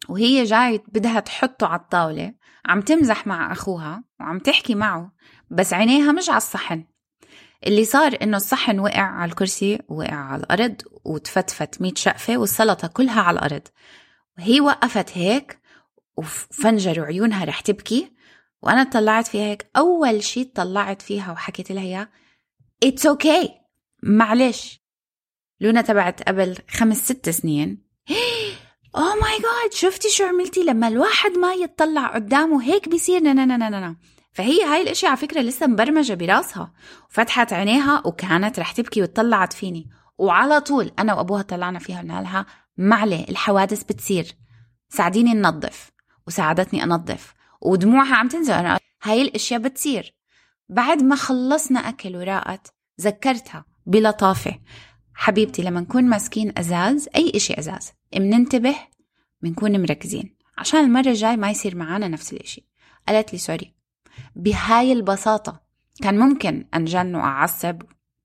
وهي 0.08 0.44
جاي 0.44 0.82
بدها 0.88 1.20
تحطه 1.20 1.66
على 1.66 1.80
الطاولة 1.80 2.34
عم 2.66 2.80
تمزح 2.80 3.26
مع 3.26 3.52
أخوها 3.52 4.04
وعم 4.20 4.38
تحكي 4.38 4.74
معه 4.74 5.12
بس 5.50 5.72
عينيها 5.72 6.12
مش 6.12 6.28
على 6.28 6.36
الصحن. 6.36 6.84
اللي 7.66 7.84
صار 7.84 8.16
إنه 8.22 8.36
الصحن 8.36 8.78
وقع 8.78 9.02
على 9.02 9.30
الكرسي 9.30 9.78
وقع 9.88 10.14
على 10.14 10.42
الأرض 10.42 10.82
وتفتفت 11.04 11.80
ميت 11.80 11.98
شقفة 11.98 12.36
والسلطة 12.36 12.88
كلها 12.88 13.20
على 13.20 13.38
الأرض. 13.38 13.62
وهي 14.38 14.60
وقفت 14.60 15.18
هيك 15.18 15.58
وفنجروا 16.16 17.06
عيونها 17.06 17.44
رح 17.44 17.60
تبكي. 17.60 18.12
وأنا 18.62 18.84
طلعت 18.84 19.26
فيها 19.26 19.42
هيك 19.44 19.70
أول 19.76 20.22
شي 20.22 20.44
طلعت 20.44 21.02
فيها 21.02 21.32
وحكيت 21.32 21.72
لها 21.72 21.82
إياه 21.82 22.08
It's 22.84 23.10
okay. 23.12 23.50
معلش. 24.02 24.80
لونا 25.60 25.80
تبعت 25.82 26.22
قبل 26.22 26.58
خمس 26.68 26.96
ست 27.04 27.30
سنين. 27.30 27.86
اوه 28.96 29.14
ماي 29.14 29.38
جاد 29.38 29.72
شفتي 29.72 30.08
شو 30.10 30.24
عملتي؟ 30.24 30.62
لما 30.62 30.88
الواحد 30.88 31.30
ما 31.30 31.52
يتطلع 31.52 32.06
قدامه 32.06 32.62
هيك 32.62 32.88
بيصير 32.88 33.20
نا 33.20 33.32
نا 33.32 33.44
نا 33.44 33.56
نا 33.56 33.80
نا 33.80 33.96
فهي 34.32 34.64
هاي 34.64 34.82
الأشياء 34.82 35.10
على 35.10 35.20
فكرة 35.20 35.40
لسه 35.40 35.66
مبرمجة 35.66 36.14
براسها. 36.14 36.72
وفتحت 37.10 37.52
عينيها 37.52 38.02
وكانت 38.06 38.58
رح 38.58 38.72
تبكي 38.72 39.02
وطلعت 39.02 39.52
فيني. 39.52 39.90
وعلى 40.18 40.60
طول 40.60 40.92
أنا 40.98 41.14
وأبوها 41.14 41.42
طلعنا 41.42 41.78
فيها 41.78 42.00
قلنا 42.00 42.22
لها 42.22 42.46
معلي 42.76 43.26
الحوادث 43.28 43.82
بتصير. 43.82 44.36
ساعديني 44.88 45.34
ننظف. 45.34 45.90
وساعدتني 46.26 46.84
أنظف. 46.84 47.34
ودموعها 47.62 48.14
عم 48.14 48.28
تنزل. 48.28 48.52
أنا 48.52 48.78
هاي 49.02 49.22
الأشياء 49.22 49.60
بتصير. 49.60 50.14
بعد 50.68 51.02
ما 51.02 51.16
خلصنا 51.16 51.80
أكل 51.88 52.16
وراقت 52.16 52.74
ذكرتها 53.00 53.64
بلطافة. 53.86 54.58
حبيبتي 55.14 55.62
لما 55.62 55.80
نكون 55.80 56.04
ماسكين 56.04 56.52
أزاز 56.58 57.08
أي 57.16 57.32
إشي 57.34 57.58
أزاز. 57.58 57.92
مننتبه 58.14 58.76
بنكون 59.42 59.80
مركزين. 59.80 60.36
عشان 60.58 60.80
المرة 60.80 61.08
الجاي 61.08 61.36
ما 61.36 61.50
يصير 61.50 61.76
معانا 61.76 62.08
نفس 62.08 62.32
الإشي. 62.32 62.66
قالت 63.08 63.32
لي 63.32 63.38
sorry. 63.38 63.74
بهاي 64.36 64.92
البساطة 64.92 65.60
كان 66.02 66.18
ممكن 66.18 66.64
أنجن 66.74 67.14
وأعصب. 67.14 67.82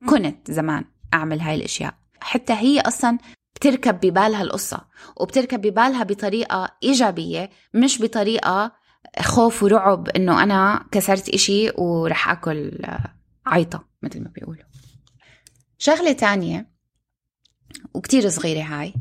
كنت 0.09 0.51
زمان 0.51 0.85
أعمل 1.13 1.39
هاي 1.39 1.55
الأشياء. 1.55 1.93
حتى 2.21 2.53
هي 2.53 2.79
أصلا 2.79 3.17
بتركب 3.55 3.99
ببالها 3.99 4.41
القصة 4.41 4.85
وبتركب 5.17 5.61
ببالها 5.61 6.03
بطريقة 6.03 6.77
إيجابية 6.83 7.49
مش 7.73 8.01
بطريقة 8.01 8.71
خوف 9.19 9.63
ورعب 9.63 10.09
إنه 10.09 10.43
أنا 10.43 10.85
كسرت 10.91 11.29
إشي 11.29 11.69
ورح 11.77 12.29
أكل 12.29 12.79
عيطة 13.45 13.87
مثل 14.01 14.23
ما 14.23 14.29
بيقولوا. 14.29 14.63
شغلة 15.77 16.11
تانية 16.11 16.71
وكتير 17.93 18.29
صغيرة 18.29 18.63
هاي 18.63 18.93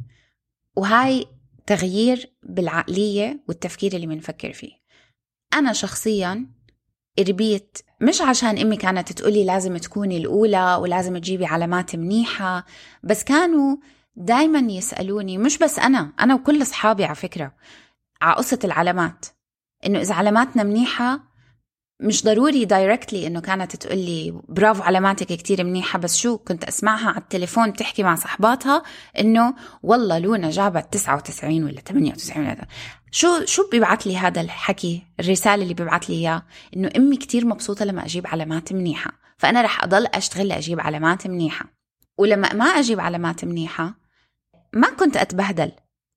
وهاي 0.76 1.26
تغيير 1.66 2.32
بالعقلية 2.42 3.44
والتفكير 3.48 3.92
اللي 3.92 4.06
بنفكر 4.06 4.52
فيه. 4.52 4.72
أنا 5.54 5.72
شخصيا 5.72 6.46
ربيت 7.18 7.78
مش 8.00 8.20
عشان 8.22 8.58
أمي 8.58 8.76
كانت 8.76 9.12
تقولي 9.12 9.44
لازم 9.44 9.76
تكوني 9.76 10.16
الأولى 10.16 10.74
ولازم 10.74 11.18
تجيبي 11.18 11.46
علامات 11.46 11.96
منيحة 11.96 12.66
بس 13.02 13.24
كانوا 13.24 13.76
دايما 14.16 14.72
يسألوني 14.72 15.38
مش 15.38 15.58
بس 15.58 15.78
أنا 15.78 16.12
أنا 16.20 16.34
وكل 16.34 16.62
أصحابي 16.62 17.04
على 17.04 17.14
فكرة 17.14 17.54
على 18.22 18.34
قصة 18.36 18.58
العلامات 18.64 19.26
إنه 19.86 20.00
إذا 20.00 20.14
علاماتنا 20.14 20.62
منيحة 20.62 21.29
مش 22.00 22.24
ضروري 22.24 22.64
دايركتلي 22.64 23.26
إنه 23.26 23.40
كانت 23.40 23.76
تقول 23.76 23.98
لي 23.98 24.40
برافو 24.48 24.82
علاماتك 24.82 25.26
كتير 25.26 25.64
منيحة 25.64 25.98
بس 25.98 26.16
شو 26.16 26.38
كنت 26.38 26.64
أسمعها 26.64 27.08
على 27.08 27.18
التليفون 27.18 27.72
تحكي 27.72 28.02
مع 28.02 28.14
صحباتها 28.14 28.82
إنه 29.18 29.54
والله 29.82 30.18
لونا 30.18 30.50
جابت 30.50 30.92
99 30.92 31.64
ولا 31.64 31.80
98 31.80 32.46
ولا 32.46 32.66
شو 33.10 33.44
شو 33.44 33.68
بيبعت 33.70 34.06
لي 34.06 34.16
هذا 34.16 34.40
الحكي؟ 34.40 35.02
الرسالة 35.20 35.62
اللي 35.62 35.74
بيبعت 35.74 36.10
لي 36.10 36.14
اياه 36.14 36.42
إنه 36.76 36.90
أمي 36.96 37.16
كتير 37.16 37.46
مبسوطة 37.46 37.84
لما 37.84 38.04
أجيب 38.04 38.26
علامات 38.26 38.72
منيحة 38.72 39.12
فأنا 39.38 39.62
رح 39.62 39.84
أضل 39.84 40.06
أشتغل 40.06 40.48
لأجيب 40.48 40.80
علامات 40.80 41.26
منيحة. 41.26 41.64
ولما 42.18 42.52
ما 42.52 42.64
أجيب 42.64 43.00
علامات 43.00 43.44
منيحة 43.44 43.94
ما 44.72 44.90
كنت 44.90 45.16
أتبهدل 45.16 45.72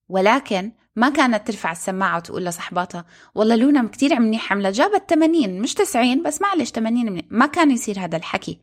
ولكن 0.10 0.72
ما 0.96 1.10
كانت 1.10 1.48
ترفع 1.48 1.72
السماعة 1.72 2.18
وتقول 2.18 2.46
لصحباتها 2.46 3.06
والله 3.36 3.56
لونا 3.56 3.88
كتير 3.88 4.20
منيح 4.20 4.52
عملت 4.54 4.76
جابت 4.76 5.10
80 5.10 5.62
مش 5.62 5.74
90 5.74 6.24
بس 6.24 6.42
معلش 6.42 6.72
80 6.72 7.06
منيح. 7.06 7.26
ما 7.30 7.46
كان 7.46 7.72
يصير 7.72 8.00
هذا 8.00 8.18
الحكي. 8.18 8.60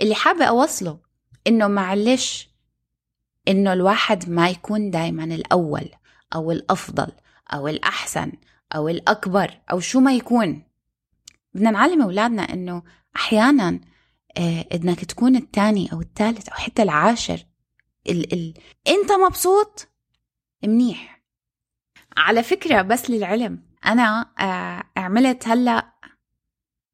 اللي 0.00 0.14
حابة 0.14 0.44
أوصله 0.44 0.98
إنه 1.46 1.68
معلش 1.68 2.48
إنه 3.48 3.72
الواحد 3.72 4.30
ما 4.30 4.50
يكون 4.50 4.90
دايما 4.90 5.24
الأول 5.24 5.88
أو 6.34 6.52
الأفضل 6.52 7.12
أو 7.52 7.68
الأحسن 7.68 8.32
أو 8.74 8.88
الأكبر 8.88 9.60
أو 9.72 9.80
شو 9.80 10.00
ما 10.00 10.14
يكون. 10.14 10.62
بدنا 11.54 11.70
نعلم 11.70 12.02
أولادنا 12.02 12.42
إنه 12.42 12.82
أحيانا 13.16 13.80
آه 14.36 14.64
إنك 14.74 15.04
تكون 15.04 15.36
الثاني 15.36 15.92
أو 15.92 16.00
الثالث 16.00 16.48
أو 16.48 16.54
حتى 16.54 16.82
العاشر 16.82 17.46
ال 18.08 18.32
ال 18.32 18.54
أنت 18.88 19.12
مبسوط؟ 19.12 19.88
منيح. 20.64 21.11
على 22.16 22.42
فكرة 22.42 22.82
بس 22.82 23.10
للعلم. 23.10 23.62
أنا 23.86 24.26
آه 24.40 25.00
عملت 25.00 25.48
هلأ 25.48 25.92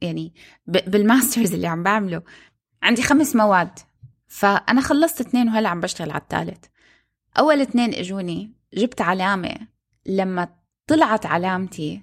يعني 0.00 0.34
بالماسترز 0.66 1.54
اللي 1.54 1.66
عم 1.66 1.82
بعمله 1.82 2.22
عندي 2.82 3.02
خمس 3.02 3.36
مواد. 3.36 3.78
فأنا 4.26 4.80
خلصت 4.80 5.20
اثنين 5.20 5.48
وهلأ 5.48 5.68
عم 5.68 5.80
بشتغل 5.80 6.10
على 6.10 6.20
الثالث. 6.20 6.64
أول 7.38 7.60
اثنين 7.60 7.94
إجوني 7.94 8.52
جبت 8.74 9.00
علامة. 9.00 9.54
لما 10.06 10.48
طلعت 10.86 11.26
علامتي 11.26 12.02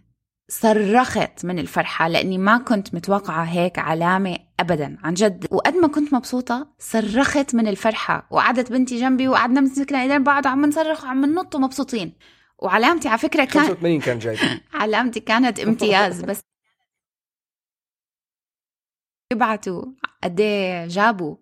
صرخت 0.49 1.45
من 1.45 1.59
الفرحة 1.59 2.07
لأني 2.07 2.37
ما 2.37 2.57
كنت 2.57 2.95
متوقعة 2.95 3.43
هيك 3.43 3.79
علامة 3.79 4.37
أبدا 4.59 4.97
عن 5.03 5.13
جد. 5.13 5.47
وقد 5.51 5.75
ما 5.75 5.87
كنت 5.87 6.13
مبسوطة 6.13 6.67
صرخت 6.79 7.55
من 7.55 7.67
الفرحة. 7.67 8.27
وقعدت 8.31 8.71
بنتي 8.71 8.99
جنبي 8.99 9.27
وقعدنا 9.27 9.61
مسكنا 9.61 10.01
ايدين 10.01 10.23
بعض 10.23 10.45
وعم 10.45 10.65
نصرخ 10.65 11.03
وعم 11.03 11.25
ننط 11.25 11.55
ومبسوطين. 11.55 12.13
وعلامتي 12.59 13.07
على 13.07 13.17
فكرة 13.17 13.45
كان 13.45 13.63
85 13.63 13.99
كان 13.99 14.19
جاي. 14.19 14.37
علامتي 14.73 15.19
كانت 15.19 15.59
امتياز 15.59 16.21
بس 16.23 16.41
يبعتوا 19.33 19.85
قد 20.23 20.39
إيه 20.39 20.87
جابوا. 20.87 21.37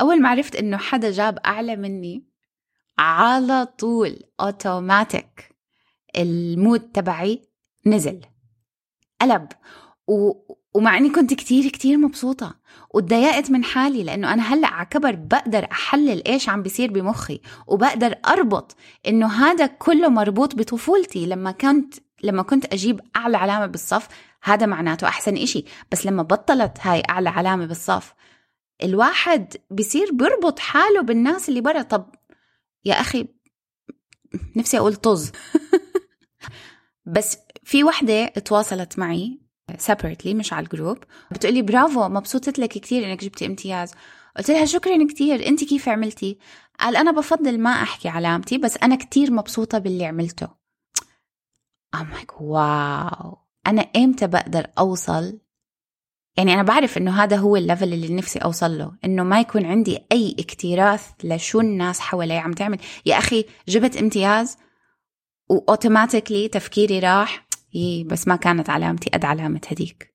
أول 0.00 0.22
ما 0.22 0.28
عرفت 0.28 0.56
إنه 0.56 0.76
حدا 0.76 1.10
جاب 1.10 1.38
أعلى 1.38 1.76
مني 1.76 2.26
على 2.98 3.66
طول 3.66 4.22
أوتوماتيك 4.40 5.56
المود 6.16 6.80
تبعي 6.92 7.48
نزل. 7.86 8.20
قلب. 9.20 9.48
و... 10.08 10.32
ومع 10.76 10.96
إني 10.96 11.10
كنت 11.10 11.34
كتير 11.34 11.70
كتير 11.70 11.96
مبسوطة 11.98 12.54
وتضايقت 12.94 13.50
من 13.50 13.64
حالي 13.64 14.02
لأنه 14.02 14.32
أنا 14.32 14.42
هلأ 14.42 14.68
على 14.68 14.86
كبر 14.86 15.14
بقدر 15.14 15.68
أحلل 15.72 16.28
إيش 16.28 16.48
عم 16.48 16.62
بيصير 16.62 16.92
بمخي 16.92 17.40
وبقدر 17.66 18.14
أربط 18.26 18.76
إنه 19.06 19.26
هذا 19.26 19.66
كله 19.66 20.08
مربوط 20.08 20.54
بطفولتي. 20.54 21.26
لما 21.26 21.50
كنت 21.50 21.94
لما 22.22 22.42
كنت 22.42 22.72
أجيب 22.72 23.00
أعلى 23.16 23.36
علامة 23.36 23.66
بالصف 23.66 24.08
هذا 24.42 24.66
معناته 24.66 25.08
أحسن 25.08 25.36
إشي. 25.36 25.64
بس 25.92 26.06
لما 26.06 26.22
بطلت 26.22 26.78
هاي 26.80 27.02
أعلى 27.10 27.28
علامة 27.28 27.66
بالصف 27.66 28.14
الواحد 28.82 29.54
بيصير 29.70 30.12
بيربط 30.12 30.58
حاله 30.58 31.00
بالناس 31.00 31.48
اللي 31.48 31.60
برا. 31.60 31.82
طب 31.82 32.14
يا 32.84 33.00
أخي 33.00 33.28
نفسي 34.56 34.78
أقول 34.78 34.94
طز. 34.94 35.32
بس 37.16 37.38
في 37.64 37.84
وحدة 37.84 38.26
تواصلت 38.26 38.98
معي 38.98 39.45
separately 39.72 40.26
مش 40.26 40.52
على 40.52 40.64
الجروب. 40.64 40.98
بتقولي 41.30 41.62
برافو 41.62 42.08
مبسوطة 42.08 42.52
لك 42.58 42.68
كثير 42.68 43.04
إنك 43.04 43.24
جبتي 43.24 43.46
امتياز. 43.46 43.92
قلت 44.36 44.50
لها 44.50 44.64
شكرا 44.64 45.06
كثير 45.06 45.46
انت 45.46 45.64
كيف 45.64 45.88
عملتي؟ 45.88 46.38
قال 46.80 46.96
أنا 46.96 47.10
بفضل 47.10 47.60
ما 47.60 47.70
أحكي 47.70 48.08
علامتي 48.08 48.58
بس 48.58 48.76
أنا 48.76 48.96
كثير 48.96 49.32
مبسوطة 49.32 49.78
باللي 49.78 50.06
عملته. 50.06 50.48
I'm 51.96 52.06
like 52.20 52.40
wow 52.40 53.38
أنا 53.66 53.82
إمتى 53.96 54.26
بقدر 54.26 54.66
أوصل؟ 54.78 55.38
يعني 56.36 56.54
أنا 56.54 56.62
بعرف 56.62 56.98
إنه 56.98 57.22
هذا 57.22 57.36
هو 57.36 57.56
ال 57.56 57.62
level 57.62 57.92
اللي 57.92 58.14
نفسي 58.14 58.38
أوصل 58.38 58.78
له 58.78 58.92
إنه 59.04 59.22
ما 59.22 59.40
يكون 59.40 59.66
عندي 59.66 59.98
أي 60.12 60.36
اكتراث 60.38 61.10
لشو 61.24 61.60
الناس 61.60 62.00
حوالي 62.00 62.36
عم 62.38 62.52
تعمل. 62.52 62.78
يا 63.06 63.18
أخي 63.18 63.44
جبت 63.68 63.96
امتياز 63.96 64.56
و 65.48 65.55
automatically 65.55 66.48
تفكيري 66.48 66.98
راح. 66.98 67.45
إيه 67.74 68.04
بس 68.04 68.28
ما 68.28 68.36
كانت 68.36 68.70
علامتي 68.70 69.10
قد 69.10 69.24
علامة 69.24 69.60
هديك. 69.68 70.12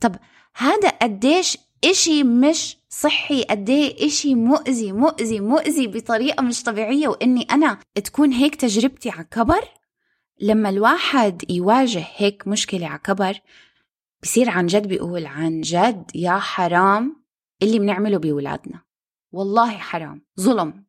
طب 0.00 0.16
هذا 0.56 0.88
قديش 0.88 1.58
إشي 1.84 2.24
مش 2.24 2.76
صحي 2.88 3.42
قديه 3.42 4.06
إشي 4.06 4.34
مؤذي 4.34 4.92
مؤذي 4.92 5.40
مؤذي 5.40 5.86
بطريقة 5.86 6.42
مش 6.42 6.62
طبيعية 6.62 7.08
وإني 7.08 7.42
أنا 7.42 7.78
تكون 8.04 8.32
هيك 8.32 8.54
تجربتي 8.54 9.10
على 9.10 9.24
كبر 9.24 9.68
لما 10.40 10.68
الواحد 10.68 11.50
يواجه 11.50 12.04
هيك 12.16 12.48
مشكلة 12.48 12.86
على 12.86 12.98
كبر 12.98 13.40
بصير 14.22 14.50
عن 14.50 14.66
جد 14.66 14.86
بيقول 14.88 15.26
عن 15.26 15.60
جد 15.60 16.10
يا 16.14 16.38
حرام 16.38 17.24
اللي 17.62 17.78
بنعمله 17.78 18.18
بولادنا 18.18 18.82
والله 19.32 19.70
حرام 19.70 20.22
ظلم. 20.40 20.84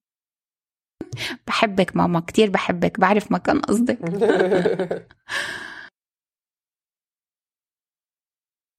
بحبك 1.47 1.95
ماما 1.95 2.19
كتير 2.19 2.49
بحبك 2.49 2.99
بعرف 2.99 3.31
ما 3.31 3.37
كان 3.37 3.59
قصدك. 3.59 3.99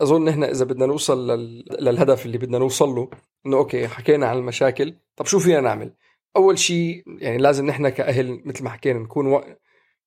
أظن 0.00 0.28
إحنا 0.28 0.50
إذا 0.50 0.64
بدنا 0.64 0.86
نوصل 0.86 1.30
لل... 1.30 1.64
للهدف 1.80 2.26
اللي 2.26 2.38
بدنا 2.38 2.58
نوصل 2.58 2.88
له 2.88 3.10
إنه 3.46 3.56
أوكي 3.56 3.88
حكينا 3.88 4.26
عن 4.26 4.38
المشاكل. 4.38 4.94
طب 5.16 5.26
شو 5.26 5.38
فينا 5.38 5.60
نعمل؟ 5.60 5.94
أول 6.36 6.58
شيء 6.58 7.02
يعني 7.18 7.38
لازم 7.38 7.66
نحن 7.66 7.88
كأهل 7.88 8.42
مثل 8.44 8.64
ما 8.64 8.70
حكينا 8.70 8.98
نكون 8.98 9.26
و... 9.26 9.44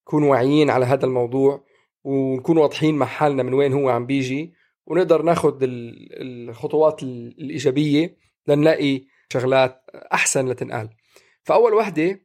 نكون 0.07 0.23
واعيين 0.23 0.69
على 0.69 0.85
هذا 0.85 1.05
الموضوع 1.05 1.65
ونكون 2.03 2.57
واضحين 2.57 2.95
مع 2.95 3.05
حالنا 3.05 3.43
من 3.43 3.53
وين 3.53 3.73
هو 3.73 3.89
عم 3.89 4.05
بيجي 4.05 4.53
ونقدر 4.85 5.21
ناخذ 5.21 5.57
الخطوات 5.61 7.03
الإيجابية 7.03 8.17
لنلاقي 8.47 9.01
شغلات 9.33 9.83
أحسن 10.13 10.49
لتنقال. 10.49 10.89
فأول 11.43 11.73
وحدة 11.73 12.21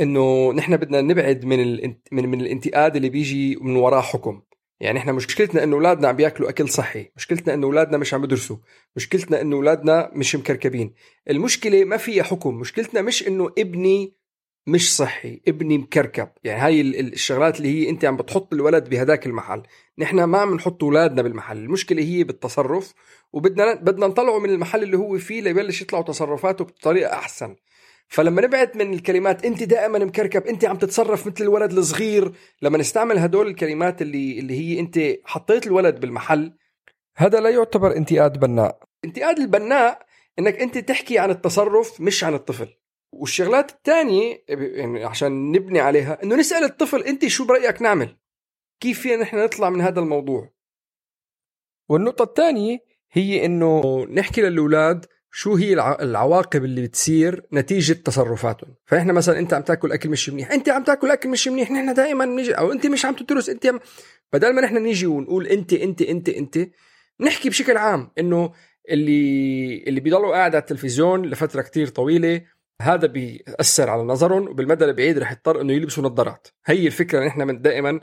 إنه 0.00 0.52
نحن 0.52 0.76
بدنا 0.76 1.00
نبعد 1.00 1.44
من 1.44 1.80
من 2.12 2.28
من 2.28 2.40
الانتقاد 2.40 2.96
اللي 2.96 3.08
بيجي 3.08 3.56
من 3.56 3.76
وراه 3.76 4.00
حكم. 4.00 4.42
يعني 4.80 4.98
إحنا 4.98 5.12
مشكلتنا 5.12 5.64
إنه 5.64 5.76
أولادنا 5.76 6.08
عم 6.08 6.16
بياكلوا 6.16 6.48
أكل 6.48 6.68
صحي 6.68 7.10
مشكلتنا 7.16 7.54
إنه 7.54 7.66
أولادنا 7.66 7.98
مش 7.98 8.14
عم 8.14 8.24
يدرسوا 8.24 8.56
مشكلتنا 8.96 9.40
إنه 9.40 9.56
أولادنا 9.56 10.10
مش 10.14 10.36
مكركبين. 10.36 10.94
المشكلة 11.30 11.84
ما 11.84 11.96
فيها 11.96 12.22
حكم 12.22 12.54
مشكلتنا 12.54 13.02
مش 13.02 13.28
إنه 13.28 13.52
ابني 13.58 14.14
مش 14.66 14.96
صحي 14.96 15.40
ابني 15.48 15.78
مكركب. 15.78 16.28
يعني 16.44 16.60
هاي 16.60 16.80
الشغلات 16.80 17.56
اللي 17.56 17.68
هي 17.68 17.90
أنت 17.90 18.04
عم 18.04 18.16
بتحط 18.16 18.52
الولد 18.52 18.88
بهداك 18.88 19.26
المحل. 19.26 19.62
نحن 19.98 20.24
ما 20.24 20.38
عم 20.38 20.54
نحط 20.54 20.84
أولادنا 20.84 21.22
بالمحل 21.22 21.58
المشكلة 21.58 22.02
هي 22.02 22.24
بالتصرف 22.24 22.94
وبدنا 23.32 23.74
بدنا 23.74 24.06
نطلعه 24.06 24.38
من 24.38 24.50
المحل 24.50 24.82
اللي 24.82 24.96
هو 24.96 25.18
فيه 25.18 25.40
ليبلش 25.40 25.82
يطلعوا 25.82 26.04
تصرفاته 26.04 26.64
بطريقة 26.64 27.12
أحسن. 27.12 27.56
فلما 28.10 28.42
نبعد 28.42 28.76
من 28.76 28.94
الكلمات 28.94 29.44
انت 29.44 29.62
دائما 29.62 29.98
مكركب 29.98 30.46
انت 30.46 30.64
عم 30.64 30.76
تتصرف 30.76 31.26
مثل 31.26 31.44
الولد 31.44 31.72
الصغير. 31.72 32.32
لما 32.62 32.78
نستعمل 32.78 33.18
هدول 33.18 33.46
الكلمات 33.46 34.02
اللي 34.02 34.38
اللي 34.38 34.54
هي 34.54 34.80
انت 34.80 34.98
حطيت 35.24 35.66
الولد 35.66 36.00
بالمحل 36.00 36.56
هذا 37.16 37.40
لا 37.40 37.50
يعتبر 37.50 37.96
انتقاد 37.96 38.40
بناء. 38.40 38.82
انتقاد 39.04 39.38
البناء 39.38 40.06
انك 40.38 40.60
انت 40.60 40.78
تحكي 40.78 41.18
عن 41.18 41.30
التصرف 41.30 42.00
مش 42.00 42.24
عن 42.24 42.34
الطفل. 42.34 42.68
والشغلات 43.12 43.70
الثانية 43.70 44.44
يعني 44.48 45.04
عشان 45.04 45.52
نبني 45.52 45.80
عليها 45.80 46.22
إنه 46.22 46.36
نسأل 46.36 46.64
الطفل 46.64 47.02
انت 47.02 47.26
شو 47.26 47.44
برأيك 47.44 47.82
نعمل؟ 47.82 48.16
كيف 48.80 49.00
فينا 49.00 49.22
نحن 49.22 49.36
نطلع 49.36 49.70
من 49.70 49.80
هذا 49.80 50.00
الموضوع؟ 50.00 50.52
والنقطة 51.88 52.22
الثانية 52.22 52.78
هي 53.12 53.44
إنه 53.44 54.04
نحكي 54.04 54.40
للأولاد 54.40 55.06
شو 55.32 55.54
هي 55.54 55.72
العواقب 56.02 56.64
اللي 56.64 56.82
بتصير 56.82 57.46
نتيجة 57.52 57.92
تصرفاتهم. 57.92 58.74
فإحنا 58.86 59.12
مثلا 59.12 59.38
أنت 59.38 59.54
عم 59.54 59.62
تاكل 59.62 59.92
أكل 59.92 60.08
مش 60.08 60.30
منيح. 60.30 60.52
أنت 60.52 60.68
عم 60.68 60.84
تاكل 60.84 61.10
أكل 61.10 61.28
مش 61.28 61.48
منيح. 61.48 61.70
نحن 61.70 61.94
دائما 61.94 62.24
نيجي 62.24 62.52
أو 62.52 62.72
أنت 62.72 62.86
مش 62.86 63.04
عم 63.04 63.14
تدرس. 63.14 63.48
أنت 63.48 63.66
عم... 63.66 63.80
بدل 64.32 64.54
ما 64.54 64.60
نحن 64.60 64.82
نيجي 64.82 65.06
ونقول 65.06 65.46
أنت 65.46 65.72
أنت 65.72 66.02
أنت 66.02 66.28
أنت 66.28 66.58
نحكي 67.20 67.48
بشكل 67.48 67.76
عام 67.76 68.10
إنه 68.18 68.52
اللي 68.90 69.84
اللي 69.86 70.00
بيضلوا 70.00 70.32
قاعد 70.32 70.54
على 70.54 70.62
التلفزيون 70.62 71.26
لفترة 71.26 71.62
كتير 71.62 71.86
طويلة 71.86 72.42
هذا 72.80 73.06
بيأثر 73.06 73.90
على 73.90 74.02
نظرهم 74.02 74.48
وبالمدى 74.48 74.84
البعيد 74.84 75.18
رح 75.18 75.32
يضطر 75.32 75.60
إنه 75.60 75.72
يلبسوا 75.72 76.04
نظارات. 76.04 76.48
هي 76.66 76.86
الفكرة 76.86 77.18
اللي 77.18 77.28
نحن 77.28 77.62
دائما 77.62 78.00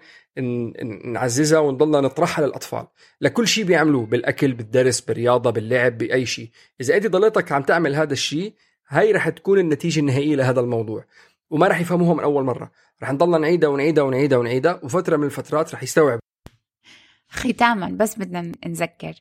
نعززها 1.05 1.59
ونضلنا 1.59 2.01
نطرحها 2.01 2.45
للأطفال. 2.45 2.87
لكل 3.21 3.47
شيء 3.47 3.63
بيعملوه 3.63 4.05
بالأكل 4.05 4.53
بالدرس 4.53 5.01
بالرياضة 5.01 5.49
باللعب 5.49 5.97
بأي 5.97 6.25
شيء. 6.25 6.49
إذا 6.81 6.97
أنت 6.97 7.07
ضليتك 7.07 7.51
عم 7.51 7.63
تعمل 7.63 7.95
هذا 7.95 8.13
الشيء 8.13 8.53
هاي 8.87 9.11
رح 9.11 9.29
تكون 9.29 9.59
النتيجة 9.59 9.99
النهائية 9.99 10.35
لهذا 10.35 10.59
الموضوع. 10.59 11.05
وما 11.49 11.67
رح 11.67 11.81
يفهموها 11.81 12.13
من 12.13 12.23
أول 12.23 12.43
مرة. 12.43 12.71
رح 13.03 13.11
نضلنا 13.11 13.37
نعيدها 13.37 13.69
ونعيدها 13.69 14.03
ونعيدها 14.03 14.37
ونعيدها 14.37 14.79
وفترة 14.83 15.17
من 15.17 15.23
الفترات 15.23 15.73
رح 15.73 15.83
يستوعب. 15.83 16.19
ختاما 17.29 17.89
بس 17.89 18.19
بدنا 18.19 18.51
نذكر 18.65 19.13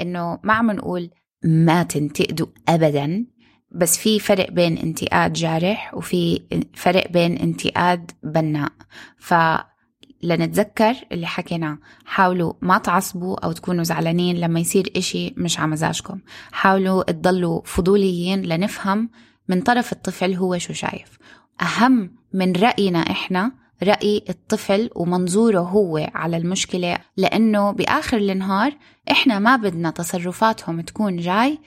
إنه 0.00 0.38
ما 0.42 0.52
عم 0.52 0.70
نقول 0.70 1.10
ما 1.44 1.82
تنتقدوا 1.82 2.46
ابدا. 2.68 3.26
بس 3.70 3.98
في 3.98 4.18
فرق 4.18 4.50
بين 4.50 4.78
انتقاد 4.78 5.32
جارح 5.32 5.94
وفي 5.94 6.40
فرق 6.74 7.10
بين 7.10 7.36
انتقاد 7.36 8.10
بناء. 8.22 8.72
ف 9.18 9.34
لنتذكر 10.22 10.94
اللي 11.12 11.26
حكيناه 11.26 11.78
حاولوا 12.04 12.52
ما 12.62 12.78
تعصبوا 12.78 13.44
أو 13.44 13.52
تكونوا 13.52 13.84
زعلانين 13.84 14.36
لما 14.36 14.60
يصير 14.60 14.92
إشي 14.96 15.34
مش 15.36 15.60
على 15.60 15.70
مزاجكم. 15.70 16.20
حاولوا 16.52 17.02
تضلوا 17.02 17.60
فضوليين 17.64 18.42
لنفهم 18.42 19.10
من 19.48 19.60
طرف 19.60 19.92
الطفل 19.92 20.34
هو 20.34 20.58
شو 20.58 20.72
شايف. 20.72 21.18
أهم 21.62 22.10
من 22.32 22.52
رأينا 22.52 22.98
إحنا 22.98 23.52
رأي 23.82 24.24
الطفل 24.28 24.90
ومنظوره 24.94 25.60
هو 25.60 26.10
على 26.14 26.36
المشكلة 26.36 26.98
لأنه 27.16 27.70
بآخر 27.70 28.16
النهار 28.16 28.72
إحنا 29.10 29.38
ما 29.38 29.56
بدنا 29.56 29.90
تصرفاتهم 29.90 30.80
تكون 30.80 31.16
جاي 31.16 31.58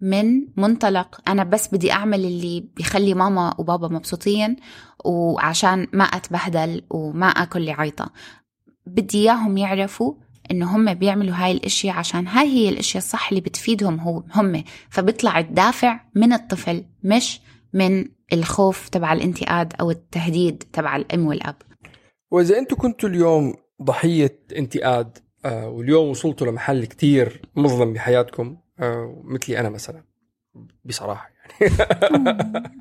من 0.00 0.46
منطلق 0.56 1.20
أنا 1.28 1.44
بس 1.44 1.74
بدي 1.74 1.92
أعمل 1.92 2.24
اللي 2.24 2.64
بيخلي 2.76 3.14
ماما 3.14 3.54
وبابا 3.58 3.88
مبسوطين 3.88 4.56
وعشان 5.04 5.86
ما 5.92 6.04
أتبهدل 6.04 6.82
وما 6.90 7.26
أكل 7.26 7.70
عيطة. 7.70 8.10
بدي 8.86 9.18
إياهم 9.18 9.56
يعرفوا 9.56 10.14
إنه 10.50 10.76
هم 10.76 10.94
بيعملوا 10.94 11.34
هاي 11.34 11.52
الأشياء 11.52 11.96
عشان 11.96 12.26
هاي 12.26 12.48
هي 12.48 12.68
الأشياء 12.68 13.02
الصح 13.02 13.28
اللي 13.28 13.40
بتفيدهم 13.40 14.24
هم. 14.34 14.64
فبيطلع 14.90 15.38
الدافع 15.38 16.00
من 16.14 16.32
الطفل 16.32 16.84
مش 17.04 17.40
من 17.74 18.04
الخوف 18.32 18.88
تبع 18.88 19.12
الانتقاد 19.12 19.72
أو 19.80 19.90
التهديد 19.90 20.62
تبع 20.72 20.96
الأم 20.96 21.26
والأب. 21.26 21.56
وإذا 22.30 22.58
أنتم 22.58 22.76
كنتوا 22.76 23.08
اليوم 23.08 23.54
ضحية 23.82 24.38
انتقاد 24.56 25.18
آه، 25.44 25.68
واليوم 25.68 26.08
وصلتوا 26.08 26.46
لمحل 26.46 26.84
كتير 26.84 27.42
مظلم 27.56 27.92
بحياتكم 27.92 28.56
مثلي 29.24 29.60
أنا 29.60 29.68
مثلا 29.68 30.04
بصراحة 30.84 31.30
يعني. 31.30 31.74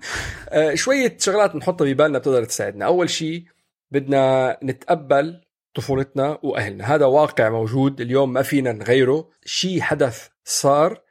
آه، 0.50 0.74
شوية 0.74 1.18
شغلات 1.20 1.56
نحطها 1.56 1.86
ببالنا 1.86 2.20
بتقدر 2.20 2.44
تساعدنا. 2.44 2.86
أول 2.86 3.10
شيء 3.10 3.44
بدنا 3.92 4.58
نتقبل 4.64 5.42
طفولتنا 5.76 6.40
وأهلنا. 6.44 6.96
هذا 6.96 7.06
واقع 7.06 7.50
موجود 7.50 8.02
اليوم 8.02 8.34
ما 8.34 8.42
فينا 8.42 8.72
نغيره. 8.72 9.30
شيء 9.46 9.82
حدث 9.82 10.28
صار 10.44 11.02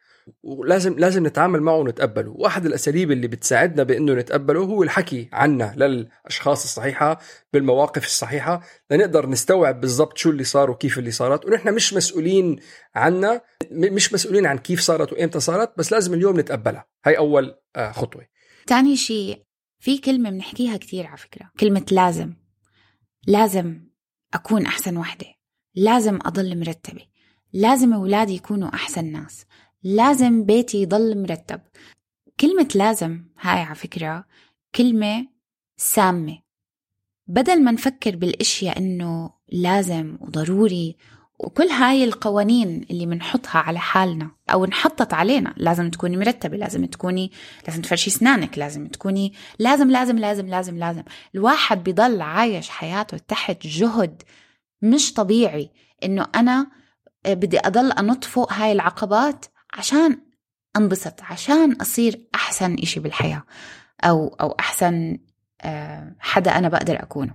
ولازم 0.43 0.99
لازم 0.99 1.27
نتعامل 1.27 1.63
معه 1.63 1.77
ونتقبله. 1.77 2.31
واحد 2.37 2.67
الأساليب 2.67 3.11
اللي 3.13 3.29
بتساعدنا 3.29 3.83
بإنه 3.83 4.15
نتقبله 4.15 4.61
هو 4.61 4.83
الحكي 4.83 5.29
عنا 5.33 5.75
للأشخاص 5.77 6.65
الصحيحة 6.65 7.19
بالمواقف 7.53 8.05
الصحيحة 8.05 8.61
لنقدر 8.91 9.29
نستوعب 9.29 9.81
بالضبط 9.81 10.19
شو 10.19 10.31
اللي 10.31 10.45
صار 10.45 10.71
وكيف 10.71 10.99
اللي 10.99 11.11
صارت. 11.11 11.47
ونحن 11.47 11.75
مش 11.75 11.95
مسؤولين 11.95 12.61
عنا 12.95 13.41
مش 13.71 14.13
مسؤولين 14.15 14.47
عن 14.47 14.59
كيف 14.59 14.81
صارت 14.81 15.13
وإمتى 15.13 15.41
صارت 15.41 15.79
بس 15.79 15.93
لازم 15.93 16.15
اليوم 16.15 16.41
نتقبلها. 16.41 16.87
هاي 17.07 17.19
أول 17.19 17.55
آه، 17.77 17.93
خطوة. 17.93 18.27
ثاني 18.67 18.97
شيء 18.97 19.43
في 19.79 19.99
كلمة 19.99 20.31
بنحكيها 20.31 20.77
كثير 20.77 21.07
على 21.07 21.17
فكرة. 21.17 21.51
كلمة 21.61 21.87
لازم. 21.91 22.35
لازم 23.27 23.81
أكون 24.35 24.67
أحسن 24.67 24.97
وحدة. 24.97 25.27
لازم 25.75 26.19
أضل 26.27 26.59
مرتبة. 26.59 27.03
لازم 27.53 27.93
أولادي 27.93 28.35
يكونوا 28.35 28.69
أحسن 28.69 29.13
ناس. 29.13 29.45
لازم 29.83 30.45
بيتي 30.45 30.83
يضل 30.83 31.23
مرتب. 31.23 31.61
كلمة 32.41 32.69
لازم 32.75 33.25
هاي 33.41 33.61
على 33.61 33.75
فكرة 33.75 34.25
كلمة 34.75 35.27
سامة. 35.77 36.39
بدل 37.27 37.65
ما 37.65 37.71
نفكر 37.71 38.17
بالأشياء 38.17 38.79
إنه 38.79 39.31
لازم 39.49 40.19
وضروري 40.21 40.97
وكل 41.39 41.67
هاي 41.67 42.05
القوانين 42.05 42.87
اللي 42.91 43.07
بنحطها 43.07 43.59
على 43.59 43.79
حالنا 43.79 44.31
أو 44.53 44.65
انحطت 44.65 45.15
علينا 45.15 45.55
لازم 45.57 45.91
تكوني 45.91 46.17
مرتبة 46.17 46.57
لازم 46.57 46.85
تكوني 46.85 47.33
لازم 47.69 47.83
تفرشي 47.83 48.11
أسنانك 48.11 48.59
لازم 48.59 48.87
تكوني 48.87 49.33
لازم 49.59 49.91
لازم 49.91 50.19
لازم 50.19 50.47
لازم 50.47 50.79
لازم. 50.79 51.03
الواحد 51.35 51.85
بيضل 51.85 52.21
عايش 52.21 52.69
حياته 52.69 53.19
تحت 53.19 53.67
جهد 53.67 54.23
مش 54.83 55.13
طبيعي 55.13 55.71
إنه 56.05 56.27
أنا 56.35 56.67
بدي 57.27 57.59
أضل 57.59 57.93
أنط 57.93 58.25
فوق 58.25 58.53
هاي 58.53 58.73
العقبات 58.73 59.45
عشان 59.75 60.21
انبسط 60.77 61.23
عشان 61.23 61.73
أصير 61.73 62.29
أحسن 62.35 62.75
إشي 62.75 63.01
بالحياة 63.01 63.43
أو 64.05 64.29
أو 64.29 64.51
أحسن 64.51 65.19
آه، 65.63 66.17
حدا 66.19 66.59
أنا 66.59 66.69
بقدر 66.69 67.03
أكونه. 67.03 67.35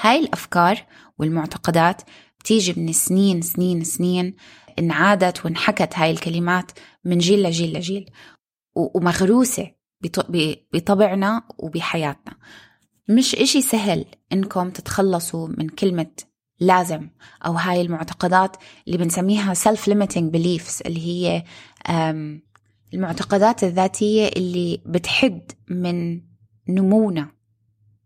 هاي 0.00 0.18
الأفكار 0.20 0.86
والمعتقدات 1.18 2.02
بتيجي 2.40 2.80
من 2.80 2.92
سنين 2.92 3.42
سنين 3.42 3.84
سنين 3.84 4.36
انعادت 4.78 5.44
وانحكت 5.44 5.98
هاي 5.98 6.10
الكلمات 6.10 6.70
من 7.04 7.18
جيل 7.18 7.42
لجيل 7.42 7.72
لجيل 7.72 8.10
ومغروسة 8.74 9.70
بطبعنا 10.72 11.42
وبحياتنا. 11.58 12.34
مش 13.08 13.34
إشي 13.34 13.62
سهل 13.62 14.04
إنكم 14.32 14.70
تتخلصوا 14.70 15.48
من 15.48 15.68
كلمة 15.68 16.10
لازم 16.62 17.08
أو 17.46 17.52
هاي 17.52 17.80
المعتقدات 17.80 18.56
اللي 18.86 18.98
بنسميها 18.98 19.54
self 19.54 19.80
limiting 19.90 20.30
beliefs 20.32 20.86
اللي 20.86 21.00
هي 21.06 21.44
المعتقدات 22.94 23.64
الذاتية 23.64 24.28
اللي 24.28 24.82
بتحد 24.86 25.52
من 25.68 26.20
نمونا. 26.68 27.28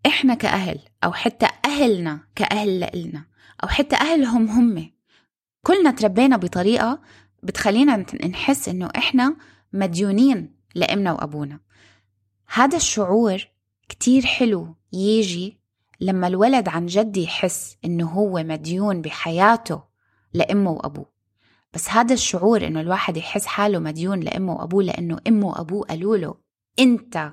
إحنا 0.06 0.34
كأهل 0.34 0.78
أو 1.04 1.12
حتى 1.12 1.46
أهلنا 1.64 2.20
كأهل 2.34 2.80
لإلنا 2.80 3.24
أو 3.62 3.68
حتى 3.68 3.96
أهلهم 3.96 4.48
هم. 4.48 4.90
كلنا 5.62 5.90
تربينا 5.90 6.36
بطريقة 6.36 7.00
بتخلينا 7.42 8.06
نحس 8.26 8.68
إنه 8.68 8.88
إحنا 8.96 9.36
مديونين 9.72 10.56
لأمنا 10.74 11.12
وأبونا. 11.12 11.60
هذا 12.54 12.76
الشعور 12.76 13.48
كتير 13.88 14.26
حلو 14.26 14.76
يجي 14.92 15.60
لما 16.00 16.26
الولد 16.26 16.68
عن 16.68 16.86
جد 16.86 17.16
يحس 17.16 17.76
إنه 17.84 18.06
هو 18.06 18.42
مديون 18.42 19.02
بحياته 19.02 19.82
لأمه 20.34 20.70
وأبوه. 20.70 21.06
بس 21.74 21.90
هذا 21.90 22.14
الشعور 22.14 22.66
إنه 22.66 22.80
الواحد 22.80 23.16
يحس 23.16 23.46
حاله 23.46 23.78
مديون 23.78 24.20
لأمه 24.20 24.54
وأبوه 24.54 24.82
لأنه 24.82 25.18
أمه 25.28 25.46
وأبوه 25.46 25.86
قالوا 25.86 26.16
له 26.16 26.34
أنت 26.78 27.32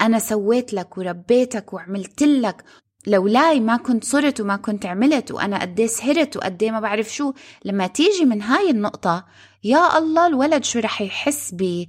أنا 0.00 0.18
سويت 0.18 0.72
لك 0.74 0.98
وربيتك 0.98 1.72
وعملت 1.72 2.22
لك 2.22 2.64
لولاي 3.06 3.60
ما 3.60 3.76
كنت 3.76 4.04
صرت 4.04 4.40
وما 4.40 4.56
كنت 4.56 4.86
عملت 4.86 5.30
وأنا 5.32 5.60
قد 5.60 5.80
إيه 5.80 5.86
سهرت 5.86 6.36
وقد 6.36 6.62
إيه 6.62 6.70
ما 6.70 6.80
بعرف 6.80 7.08
شو. 7.14 7.32
لما 7.64 7.86
تيجي 7.86 8.24
من 8.24 8.42
هاي 8.42 8.70
النقطة 8.70 9.26
يا 9.64 9.98
الله 9.98 10.26
الولد 10.26 10.64
شو 10.64 10.78
رح 10.78 11.02
يحس 11.02 11.54
ب 11.54 11.84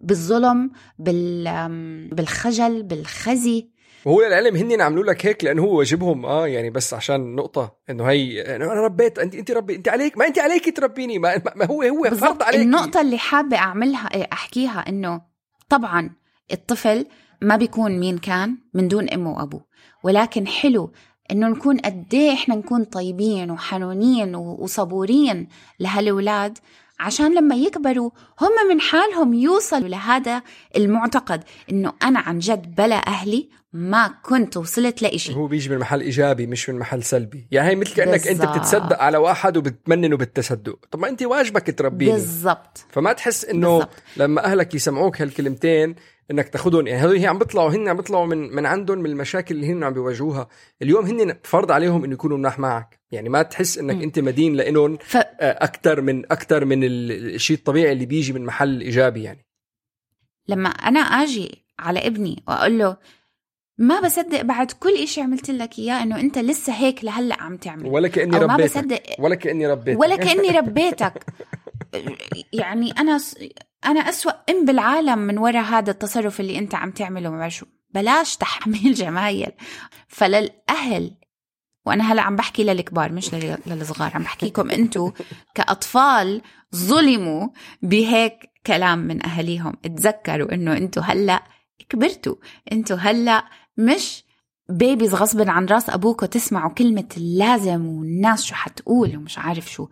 بالظلم 0.00 0.70
بال 0.98 1.44
بالخجل 2.14 2.82
بالخزي؟ 2.82 3.73
وهو 4.06 4.22
للعلم 4.22 4.56
هن 4.56 4.80
عملوا 4.80 5.04
لك 5.04 5.26
هيك 5.26 5.44
لأنه 5.44 5.62
هو 5.62 5.78
واجبهم. 5.78 6.26
آه 6.26 6.46
يعني 6.46 6.70
بس 6.70 6.94
عشان 6.94 7.34
نقطة 7.34 7.76
إنه 7.90 8.04
هي 8.04 8.56
أنا 8.56 8.64
ربيت 8.64 9.18
أنت 9.18 9.34
أنت 9.34 9.50
ربي 9.50 9.76
أنت 9.76 9.88
عليك 9.88 10.18
ما 10.18 10.26
أنت 10.26 10.38
عليك 10.38 10.76
تربيني. 10.76 11.18
ما, 11.18 11.42
ما 11.56 11.66
هو 11.66 11.82
هو 11.82 12.04
فرض 12.04 12.42
عليك. 12.42 12.60
النقطة 12.60 13.00
اللي 13.00 13.18
حابة 13.18 13.56
أعملها 13.56 14.14
إيه، 14.14 14.28
أحكيها 14.32 14.84
إنه 14.88 15.20
طبعا 15.68 16.10
الطفل 16.52 17.06
ما 17.42 17.56
بيكون 17.56 17.98
مين 18.00 18.18
كان 18.18 18.58
من 18.74 18.88
دون 18.88 19.08
أمه 19.08 19.32
وأبوه. 19.32 19.64
ولكن 20.02 20.46
حلو 20.46 20.92
إنه 21.30 21.48
نكون 21.48 21.78
قد 21.78 22.14
إيه 22.14 22.32
إحنا 22.32 22.54
نكون 22.54 22.84
طيبين 22.84 23.50
وحنونين 23.50 24.34
وصبورين 24.36 25.48
لهالأولاد 25.80 26.58
عشان 27.00 27.34
لما 27.34 27.54
يكبروا 27.54 28.10
هم 28.40 28.68
من 28.70 28.80
حالهم 28.80 29.34
يوصلوا 29.34 29.88
لهذا 29.88 30.42
المعتقد 30.76 31.44
إنه 31.70 31.92
أنا 32.02 32.20
عن 32.20 32.38
جد 32.38 32.74
بلا 32.74 33.06
أهلي 33.06 33.48
ما 33.76 34.14
كنت 34.22 34.56
وصلت 34.56 35.02
لإشي. 35.02 35.34
هو 35.34 35.46
بيجي 35.46 35.70
من 35.70 35.78
محل 35.78 36.00
إيجابي 36.00 36.46
مش 36.46 36.70
من 36.70 36.78
محل 36.78 37.02
سلبي. 37.02 37.46
يعني 37.50 37.68
هي 37.70 37.74
مثل 37.76 37.94
كأنك 37.94 38.28
أنت 38.28 38.40
بالضبط. 38.40 38.56
بتتصدق 38.58 39.02
على 39.02 39.18
واحد 39.18 39.56
وبتمننه 39.56 40.16
بالتصدق 40.16 40.78
طب 40.90 40.98
ما 40.98 41.08
أنت 41.08 41.22
واجبك 41.22 41.78
تربيني. 41.78 42.12
بالضبط. 42.12 42.84
فما 42.90 43.12
تحس 43.12 43.44
إنه 43.44 43.68
بالضبط. 43.78 43.94
لما 44.16 44.44
أهلك 44.44 44.74
يسمعوك 44.74 45.20
هالكلمتين 45.22 45.94
إنك 46.30 46.48
تاخذهم 46.48 46.86
يعني 46.86 47.00
هذول 47.02 47.16
هي 47.16 47.26
عم 47.26 47.38
بيطلعوا 47.38 47.70
هن 47.70 47.88
عم 47.88 47.96
بيطلعوا 47.96 48.26
من 48.26 48.54
من 48.56 48.66
عندهم 48.66 48.98
من 48.98 49.10
المشاكل 49.10 49.54
اللي 49.54 49.66
هن 49.72 49.84
عم 49.84 49.92
بيواجهوها. 49.92 50.48
اليوم 50.82 51.06
هن 51.06 51.36
فرض 51.42 51.72
عليهم 51.72 52.04
إنه 52.04 52.12
يكونوا 52.12 52.38
مناح 52.38 52.58
معك. 52.58 53.00
يعني 53.10 53.28
ما 53.28 53.42
تحس 53.42 53.78
إنك 53.78 53.94
مم. 53.94 54.02
أنت 54.02 54.18
مدين 54.18 54.54
لإلهم 54.54 54.96
ف... 54.96 55.16
أكثر 55.40 56.00
من 56.00 56.32
أكثر 56.32 56.64
من 56.64 56.84
ال- 56.84 57.34
الشيء 57.34 57.56
الطبيعي 57.56 57.92
اللي 57.92 58.06
بيجي 58.06 58.32
من 58.32 58.44
محل 58.44 58.80
إيجابي 58.80 59.22
يعني. 59.22 59.46
لما 60.48 60.68
أنا 60.68 61.00
أجي 61.00 61.64
على 61.78 62.06
ابني 62.06 62.42
وأقول 62.48 62.78
له 62.78 62.96
ما 63.78 64.00
بصدق 64.00 64.40
بعد 64.42 64.70
كل 64.72 64.94
إشي 65.02 65.20
عملت 65.20 65.50
لك 65.50 65.78
إياه 65.78 66.02
إنه 66.02 66.20
أنت 66.20 66.38
لسه 66.38 66.72
هيك 66.72 67.04
لهلأ 67.04 67.42
عم 67.42 67.56
تعمل. 67.56 67.86
ولا 67.86 68.08
كأني 68.08 68.36
أو 68.36 68.46
ما 68.46 68.54
ربيتك. 68.54 68.78
بصدق. 68.78 69.02
ولا 69.18 69.34
كأني 69.34 69.66
ربيتك. 69.66 70.00
ولا 70.00 70.16
كأني 70.16 70.48
ربيتك. 70.48 71.24
يعني 72.52 72.90
أنا 72.92 73.20
أنا 73.86 74.00
أسوأ 74.00 74.32
أم 74.50 74.64
بالعالم 74.64 75.18
من 75.18 75.38
وراء 75.38 75.62
هذا 75.64 75.90
التصرف 75.90 76.40
اللي 76.40 76.58
أنت 76.58 76.74
عم 76.74 76.90
تعمله 76.90 77.30
ما 77.30 77.38
بعرف 77.38 77.54
شو. 77.54 77.66
بلاش 77.90 78.36
تحميل 78.36 78.94
جمايل. 79.04 79.50
فللأهل 80.08 81.10
وأنا 81.86 82.12
هلأ 82.12 82.22
عم 82.22 82.36
بحكي 82.36 82.64
للكبار 82.64 83.12
مش 83.12 83.34
لل- 83.34 83.58
للصغار 83.66 84.10
عم 84.14 84.22
بحكيكم 84.22 84.70
أنتوا 84.70 85.10
كأطفال 85.54 86.42
ظلموا 86.74 87.48
بهيك 87.82 88.50
كلام 88.66 88.98
من 88.98 89.26
أهاليهم. 89.26 89.72
تذكروا 89.82 90.54
إنه 90.54 90.72
أنتوا 90.76 91.02
هلأ 91.02 91.42
كبرتوا. 91.88 92.34
أنتوا 92.72 92.96
هلأ 92.96 93.44
مش 93.76 94.24
بيبيز 94.68 95.14
غصبا 95.14 95.50
عن 95.50 95.66
راس 95.66 95.90
أبوكوا 95.90 96.26
تسمعوا 96.26 96.70
كلمة 96.72 97.08
اللازم 97.16 97.86
والناس 97.86 98.44
شو 98.44 98.54
حتقول 98.54 99.16
ومش 99.16 99.38
عارف 99.38 99.70
شو. 99.72 99.88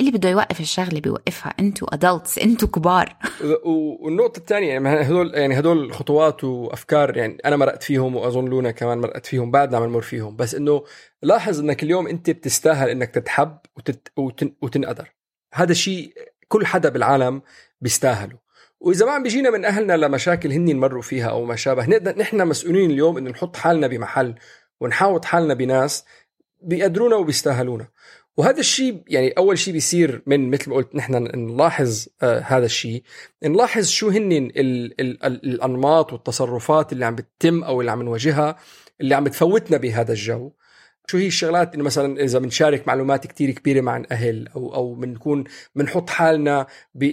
اللي 0.00 0.10
بده 0.10 0.28
يوقف 0.28 0.60
الشغلة 0.60 1.00
بيوقفها. 1.00 1.54
أنتوا 1.60 1.94
ادلتس 1.94 2.38
أنتوا 2.38 2.68
كبار. 2.68 3.16
و- 3.64 4.04
والنقطة 4.06 4.38
الثانية 4.38 4.68
يعني 4.68 4.88
هدول 4.88 5.34
يعني 5.34 5.58
هدول 5.58 5.92
خطوات 5.92 6.44
وأفكار 6.44 7.16
يعني 7.16 7.38
أنا 7.44 7.56
مرقت 7.56 7.82
فيهم 7.82 8.16
وأظن 8.16 8.44
لونا 8.44 8.70
كمان 8.70 8.98
مرقت 8.98 9.26
فيهم 9.26 9.50
بعدنا 9.50 9.76
عم 9.76 9.84
نمر 9.84 10.00
فيهم. 10.02 10.36
بس 10.36 10.54
إنه 10.54 10.84
لاحظ 11.22 11.60
إنك 11.60 11.82
اليوم 11.82 12.06
أنت 12.06 12.30
بتستاهل 12.30 12.88
إنك 12.88 13.10
تتحب 13.10 13.58
وتت 13.76 14.08
وتن 14.16 14.52
وتنقدر. 14.62 15.08
هذا 15.54 15.72
الشيء 15.72 16.12
كل 16.48 16.66
حدا 16.66 16.88
بالعالم 16.88 17.42
بيستاهله. 17.80 18.38
وإذا 18.82 19.06
ما 19.06 19.12
عم 19.12 19.22
بيجينا 19.22 19.50
من 19.50 19.64
أهلنا 19.64 19.96
لمشاكل 19.96 20.52
هن 20.52 20.76
مروا 20.76 21.02
فيها 21.02 21.26
أو 21.26 21.44
ما 21.44 21.56
شابه 21.56 21.86
نقدر 21.86 22.18
نحن 22.18 22.46
مسؤولين 22.48 22.90
اليوم 22.90 23.18
إنه 23.18 23.30
نحط 23.30 23.56
حالنا 23.56 23.86
بمحل 23.86 24.34
ونحاوط 24.80 25.24
حالنا 25.24 25.54
بناس 25.54 26.04
بيقدرونا 26.62 27.16
وبيستاهلونا. 27.16 27.88
وهذا 28.36 28.60
الشيء 28.60 29.02
يعني 29.06 29.30
أول 29.30 29.58
شيء 29.58 29.72
بيصير 29.72 30.22
من 30.26 30.50
مثل 30.50 30.70
ما 30.70 30.76
قلت 30.76 30.94
نحن 30.94 31.14
نلاحظ 31.34 32.06
آه 32.22 32.40
هذا 32.40 32.64
الشيء 32.66 33.02
نلاحظ 33.44 33.86
شو 33.86 34.08
هن 34.08 34.32
ال 34.32 34.60
ال 35.00 35.24
ال 35.24 35.44
الأنماط 35.44 36.12
والتصرفات 36.12 36.92
اللي 36.92 37.04
عم 37.04 37.14
بتتم 37.14 37.64
أو 37.64 37.80
اللي 37.80 37.90
عم 37.90 38.02
نواجهها 38.02 38.56
اللي 39.00 39.14
عم 39.14 39.24
بتفوتنا 39.24 39.76
بهذا 39.76 40.12
الجو. 40.12 40.52
شو 41.12 41.18
هي 41.18 41.26
الشغلات 41.26 41.74
انه 41.74 41.84
مثلا 41.84 42.24
إذا 42.24 42.38
بنشارك 42.38 42.88
معلومات 42.88 43.26
كتير 43.26 43.50
كبيرة 43.50 43.80
مع 43.80 43.96
الاهل 43.96 44.48
أو 44.56 44.74
أو 44.74 44.94
بنكون 44.94 45.44
بنحط 45.74 46.10
حالنا 46.10 46.66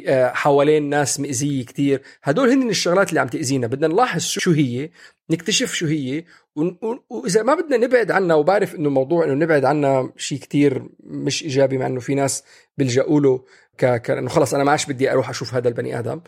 آه، 0.08 0.28
حوالين 0.28 0.90
ناس 0.90 1.20
مئزيه 1.20 1.66
كتير. 1.66 2.02
هدول 2.24 2.50
هن 2.50 2.70
الشغلات 2.70 3.10
اللي 3.10 3.20
عم 3.20 3.28
تأذينا. 3.28 3.68
بدنا 3.68 3.88
نلاحظ 3.88 4.22
شو 4.22 4.52
هي 4.52 4.90
نكتشف 5.30 5.74
شو 5.74 5.86
هي 5.86 6.24
وإذا 7.10 7.44
ما 7.44 7.56
بدنا 7.56 7.78
نبعد 7.78 8.12
عنها 8.12 8.36
وبعرف 8.36 8.76
إنه 8.76 8.90
موضوع 8.90 9.26
إنه 9.26 9.34
نبعد 9.34 9.66
عنها 9.66 10.14
شيء 10.18 10.40
كتير 10.40 10.90
مش 11.04 11.44
إيجابي 11.44 11.78
مع 11.78 11.88
إنه 11.88 12.00
في 12.00 12.16
ناس 12.16 12.44
بيلجأوا 12.78 13.20
له 13.20 13.44
ك... 13.78 13.86
ك... 13.86 14.12
إنه 14.12 14.30
خلص 14.30 14.54
أنا 14.54 14.64
ما 14.64 14.72
عادش 14.72 14.86
بدي 14.86 15.12
أروح 15.12 15.30
أشوف 15.30 15.54
هذا 15.54 15.68
البني 15.68 16.00
آدم. 16.00 16.22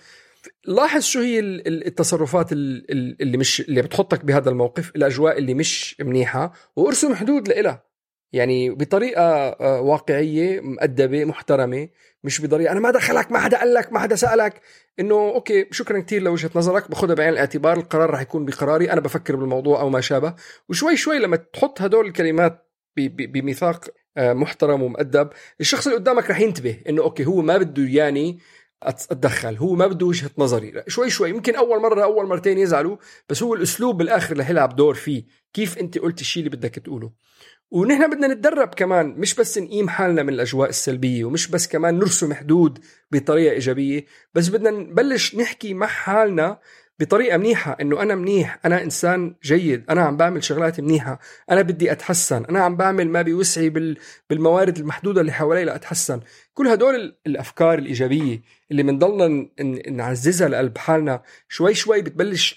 لاحظ 0.66 1.02
شو 1.02 1.20
هي 1.20 1.40
ال- 1.40 1.68
ال- 1.68 1.88
التصرفات 1.88 2.52
ال- 2.52 2.92
ال- 2.92 3.22
اللي 3.22 3.38
مش 3.38 3.62
اللي 3.62 3.82
بتحطك 3.82 4.26
بهذا 4.26 4.50
الموقف 4.50 4.92
الأجواء 4.96 5.38
اللي 5.38 5.54
مش 5.54 5.96
منيحة 6.02 6.54
وأرسم 6.76 7.16
حدود 7.16 7.48
لإلها. 7.48 7.92
يعني 8.34 8.70
بطريقة 8.70 9.22
آه، 9.24 9.82
واقعية 9.82 10.60
مؤدبة 10.62 11.26
محترمة 11.26 11.90
مش 12.24 12.42
بطريقة 12.42 12.72
أنا 12.72 12.80
ما 12.80 12.92
دخلك 12.92 13.32
ما 13.32 13.40
حدا 13.40 13.58
قال 13.60 13.74
لك 13.74 13.94
ما 13.94 14.00
حدا 14.00 14.16
سألك. 14.16 14.62
إنه 15.00 15.16
okay 15.16 15.68
شكرا 15.72 16.00
كثير 16.00 16.22
لوجهة 16.22 16.52
نظرك 16.56 16.90
باخذها 16.90 17.16
بعين 17.16 17.30
الاعتبار 17.30 17.78
القرار 17.78 18.10
رح 18.10 18.22
يكون 18.22 18.46
بقراري 18.46 18.92
أنا 18.92 19.02
بفكر 19.02 19.36
بالموضوع 19.36 19.82
أو 19.82 19.90
ما 19.90 20.02
شابه. 20.02 20.36
وشوي 20.70 20.98
شوي 20.98 21.20
لما 21.20 21.36
تحط 21.38 21.82
هدول 21.82 22.06
الكلمات 22.08 22.68
بميثاق 22.98 23.86
آه، 24.18 24.34
محترم 24.34 24.82
ومؤدب 24.82 25.30
الشخص 25.62 25.88
اللي 25.88 26.00
قدامك 26.00 26.30
رح 26.30 26.40
ينتبه 26.40 26.78
إنه 26.90 27.02
okay 27.04 27.26
هو 27.26 27.42
ما 27.42 27.58
بده 27.58 27.84
ياني 27.84 28.40
أت- 28.40 28.42
أتدخل. 28.84 29.58
هو 29.58 29.76
ما 29.76 29.88
بده 29.88 30.06
وجهة 30.06 30.30
نظري. 30.38 30.84
شوي 30.88 31.10
شوي 31.10 31.30
يمكن 31.30 31.56
أول 31.56 31.82
مرة 31.82 32.04
أول 32.04 32.28
مرتين 32.28 32.58
يزعلوا 32.58 32.98
بس 33.30 33.44
هو 33.44 33.54
الأسلوب 33.54 33.98
بالآخر 33.98 34.38
رح 34.38 34.50
يلعب 34.50 34.76
دور 34.76 34.94
فيه. 34.94 35.26
كيف 35.54 35.78
أنت 35.78 35.98
قلت 35.98 36.22
الشيء 36.22 36.44
اللي 36.46 36.58
بدك 36.58 36.76
تقوله؟ 36.76 37.12
ونحن 37.72 38.10
بدنا 38.10 38.28
نتدرب 38.28 38.68
كمان. 38.68 39.08
مش 39.18 39.36
بس 39.36 39.58
نقيم 39.58 39.90
حالنا 39.90 40.24
من 40.24 40.34
الأجواء 40.34 40.70
السلبية 40.70 41.26
ومش 41.26 41.48
بس 41.48 41.68
كمان 41.68 42.00
نرسم 42.00 42.34
حدود 42.34 42.80
بطريقة 43.12 43.54
إيجابية 43.54 44.06
بس 44.34 44.50
بدنا 44.50 44.70
نبلش 44.70 45.36
نحكي 45.36 45.74
مع 45.74 45.88
حالنا 45.88 46.60
بطريقة 47.02 47.38
منيحة 47.38 47.78
إنه 47.82 48.02
أنا 48.02 48.16
منيح 48.16 48.60
أنا 48.66 48.84
إنسان 48.84 49.36
جيد 49.44 49.84
أنا 49.90 50.02
عم 50.02 50.18
بعمل 50.18 50.44
شغلات 50.44 50.80
منيحة 50.80 51.20
أنا 51.52 51.62
بدي 51.62 51.92
أتحسن 51.92 52.46
أنا 52.46 52.60
عم 52.60 52.78
بعمل 52.78 53.10
ما 53.10 53.22
بيوسعي 53.22 53.70
بال... 53.70 53.98
بالموارد 54.30 54.78
المحدودة 54.78 55.22
اللي 55.22 55.32
حوالي 55.32 55.64
لأتحسن. 55.66 56.20
كل 56.54 56.68
هدول 56.68 56.96
ال- 56.96 57.18
الأفكار 57.28 57.80
الإيجابية 57.80 58.42
اللي 58.72 58.84
بنضلنا 58.84 59.48
نعززها 59.90 60.50
لقلب 60.50 60.78
حالنا 60.78 61.22
شوي 61.50 61.74
شوي 61.74 62.02
بتبلش 62.02 62.54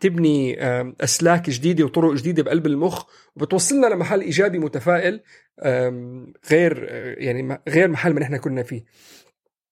تبني 0.00 0.56
أسلاك 1.00 1.50
جديدة 1.50 1.84
وطرق 1.84 2.14
جديدة 2.14 2.42
بقلب 2.42 2.66
المخ 2.66 3.04
وبتوصلنا 3.36 3.86
لمحل 3.86 4.20
إيجابي 4.20 4.58
متفائل 4.58 5.20
غير 6.50 6.86
آه، 6.90 7.14
يعني 7.18 7.60
غير 7.68 7.88
محل 7.88 8.12
ما 8.14 8.20
نحن 8.20 8.36
كنا 8.36 8.62
فيه. 8.62 8.84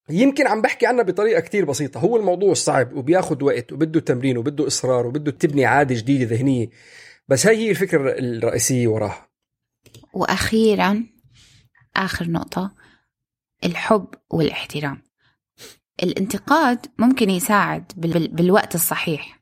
يمكن 0.09 0.47
عم 0.47 0.61
بحكي 0.61 0.85
عنها 0.85 1.03
بطريقة 1.03 1.39
كتير 1.41 1.65
بسيطة. 1.65 1.99
هو 1.99 2.17
الموضوع 2.17 2.53
صعب 2.53 2.93
وبياخد 2.93 3.43
وقت 3.43 3.73
وبده 3.73 3.99
تمرين 3.99 4.37
وبده 4.37 4.67
إصرار 4.67 5.07
وبده 5.07 5.31
تبني 5.31 5.65
عادة 5.65 5.95
جديدة 5.95 6.35
ذهنية. 6.35 6.69
بس 7.27 7.47
هي 7.47 7.55
هي 7.57 7.69
الفكرة 7.69 8.11
الرئيسية 8.19 8.87
وراها. 8.87 9.27
وأخيرا 10.13 11.03
آخر 11.95 12.29
نقطة 12.31 12.71
الحب 13.65 14.07
والاحترام. 14.29 15.01
الانتقاد 16.03 16.85
ممكن 16.97 17.29
يساعد 17.29 17.91
بال- 17.97 18.27
بالوقت 18.27 18.75
الصحيح 18.75 19.39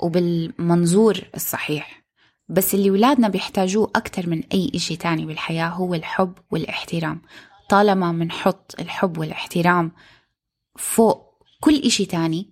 وبالمنظور 0.00 1.18
الصحيح. 1.34 2.06
بس 2.48 2.74
اللي 2.74 2.90
ولادنا 2.90 3.28
بيحتاجوه 3.28 3.90
أكتر 3.96 4.28
من 4.28 4.42
أي 4.54 4.72
إشي 4.74 4.96
تاني 4.96 5.26
بالحياة 5.26 5.68
هو 5.68 5.94
الحب 5.94 6.32
والاحترام. 6.50 7.22
طالما 7.68 8.12
منحط 8.12 8.74
الحب 8.80 9.18
والاحترام 9.18 9.92
فوق 10.78 11.26
كل 11.60 11.74
إشي 11.74 12.04
تاني 12.06 12.50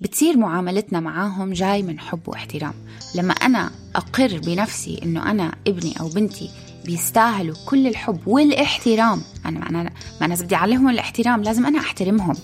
بتصير 0.00 0.36
معاملتنا 0.36 1.00
معاهم 1.00 1.52
جاي 1.52 1.82
من 1.82 2.00
حب 2.00 2.28
واحترام. 2.28 2.74
لما 3.14 3.32
أنا 3.32 3.70
أقر 3.96 4.38
بنفسي 4.38 5.00
إنه 5.02 5.30
أنا 5.30 5.54
ابني 5.66 6.00
أو 6.00 6.08
بنتي 6.08 6.50
بيستاهلوا 6.84 7.56
كل 7.66 7.86
الحب 7.86 8.26
والاحترام 8.26 9.22
أنا 9.46 9.68
أنا 9.68 9.90
ما 10.20 10.26
أنا 10.26 10.34
بدي 10.34 10.54
أعلمهم 10.54 10.88
الاحترام 10.88 11.42
لازم 11.42 11.66
أنا 11.66 11.78
أحترمهم. 11.78 12.36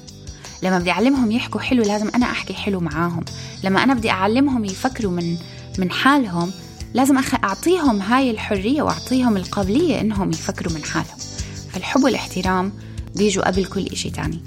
لما 0.62 0.78
بدي 0.78 0.90
أعلمهم 0.90 1.32
يحكوا 1.32 1.60
حلو 1.60 1.82
لازم 1.82 2.08
أنا 2.14 2.26
أحكي 2.26 2.54
حلو 2.54 2.80
معاهم. 2.80 3.24
لما 3.64 3.82
أنا 3.82 3.94
بدي 3.94 4.10
أعلمهم 4.10 4.64
يفكروا 4.64 5.12
من 5.12 5.36
من 5.78 5.90
حالهم 5.90 6.52
لازم. 6.94 7.18
أعطيهم 7.44 8.02
هاي 8.02 8.30
الحرية 8.30 8.82
وأعطيهم 8.82 9.36
القابلية 9.36 10.00
إنهم 10.00 10.30
يفكروا 10.30 10.72
من 10.72 10.84
حالهم. 10.84 11.35
فالحب 11.76 12.04
والاحترام 12.04 12.72
بيجوا 13.14 13.46
قبل 13.46 13.64
كل 13.64 13.86
إشي 13.86 14.10
تاني. 14.10 14.42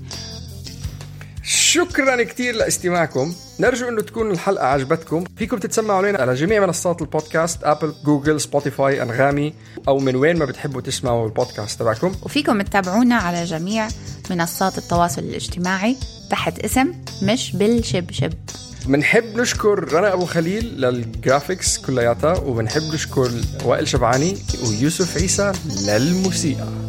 شكرا 1.44 2.24
كثير 2.24 2.56
لإستماعكم. 2.56 3.34
نرجو 3.60 3.90
إنه 3.90 4.02
تكون 4.02 4.32
الحلقة 4.32 4.66
عجبتكم. 4.66 5.24
فيكم 5.38 5.58
تتسمعوا 5.58 5.98
علينا 5.98 6.20
على 6.20 6.34
جميع 6.34 6.66
منصات 6.66 7.02
البودكاست 7.02 7.64
Apple 7.64 7.94
Google 8.06 8.42
Spotify 8.42 9.02
أنغامي 9.02 9.54
أو 9.88 10.00
من 10.00 10.16
وين 10.16 10.38
ما 10.38 10.46
بتحبوا 10.46 10.82
تسمعوا 10.82 11.28
البودكاست 11.28 11.80
تبعكم. 11.80 12.16
وفيكم 12.24 12.62
تتابعونا 12.62 13.16
على 13.16 13.44
جميع 13.44 13.88
منصات 14.30 14.78
التواصل 14.78 15.22
الاجتماعي 15.22 15.96
تحت 16.32 16.60
اسم 16.60 16.94
مش 17.24 17.56
بالشبشب. 17.56 18.34
بنحب 18.86 19.24
نشكر 19.24 19.94
رنا 19.94 20.14
أبو 20.14 20.26
خليل 20.26 20.82
للجرافيكس 20.82 21.78
كلياتها 21.78 22.38
وبنحب 22.38 22.82
نشكر 22.94 23.32
وائل 23.66 23.88
شبعاني 23.88 24.38
ويوسف 24.64 25.18
عيسى 25.18 25.52
للموسيقى. 25.88 26.89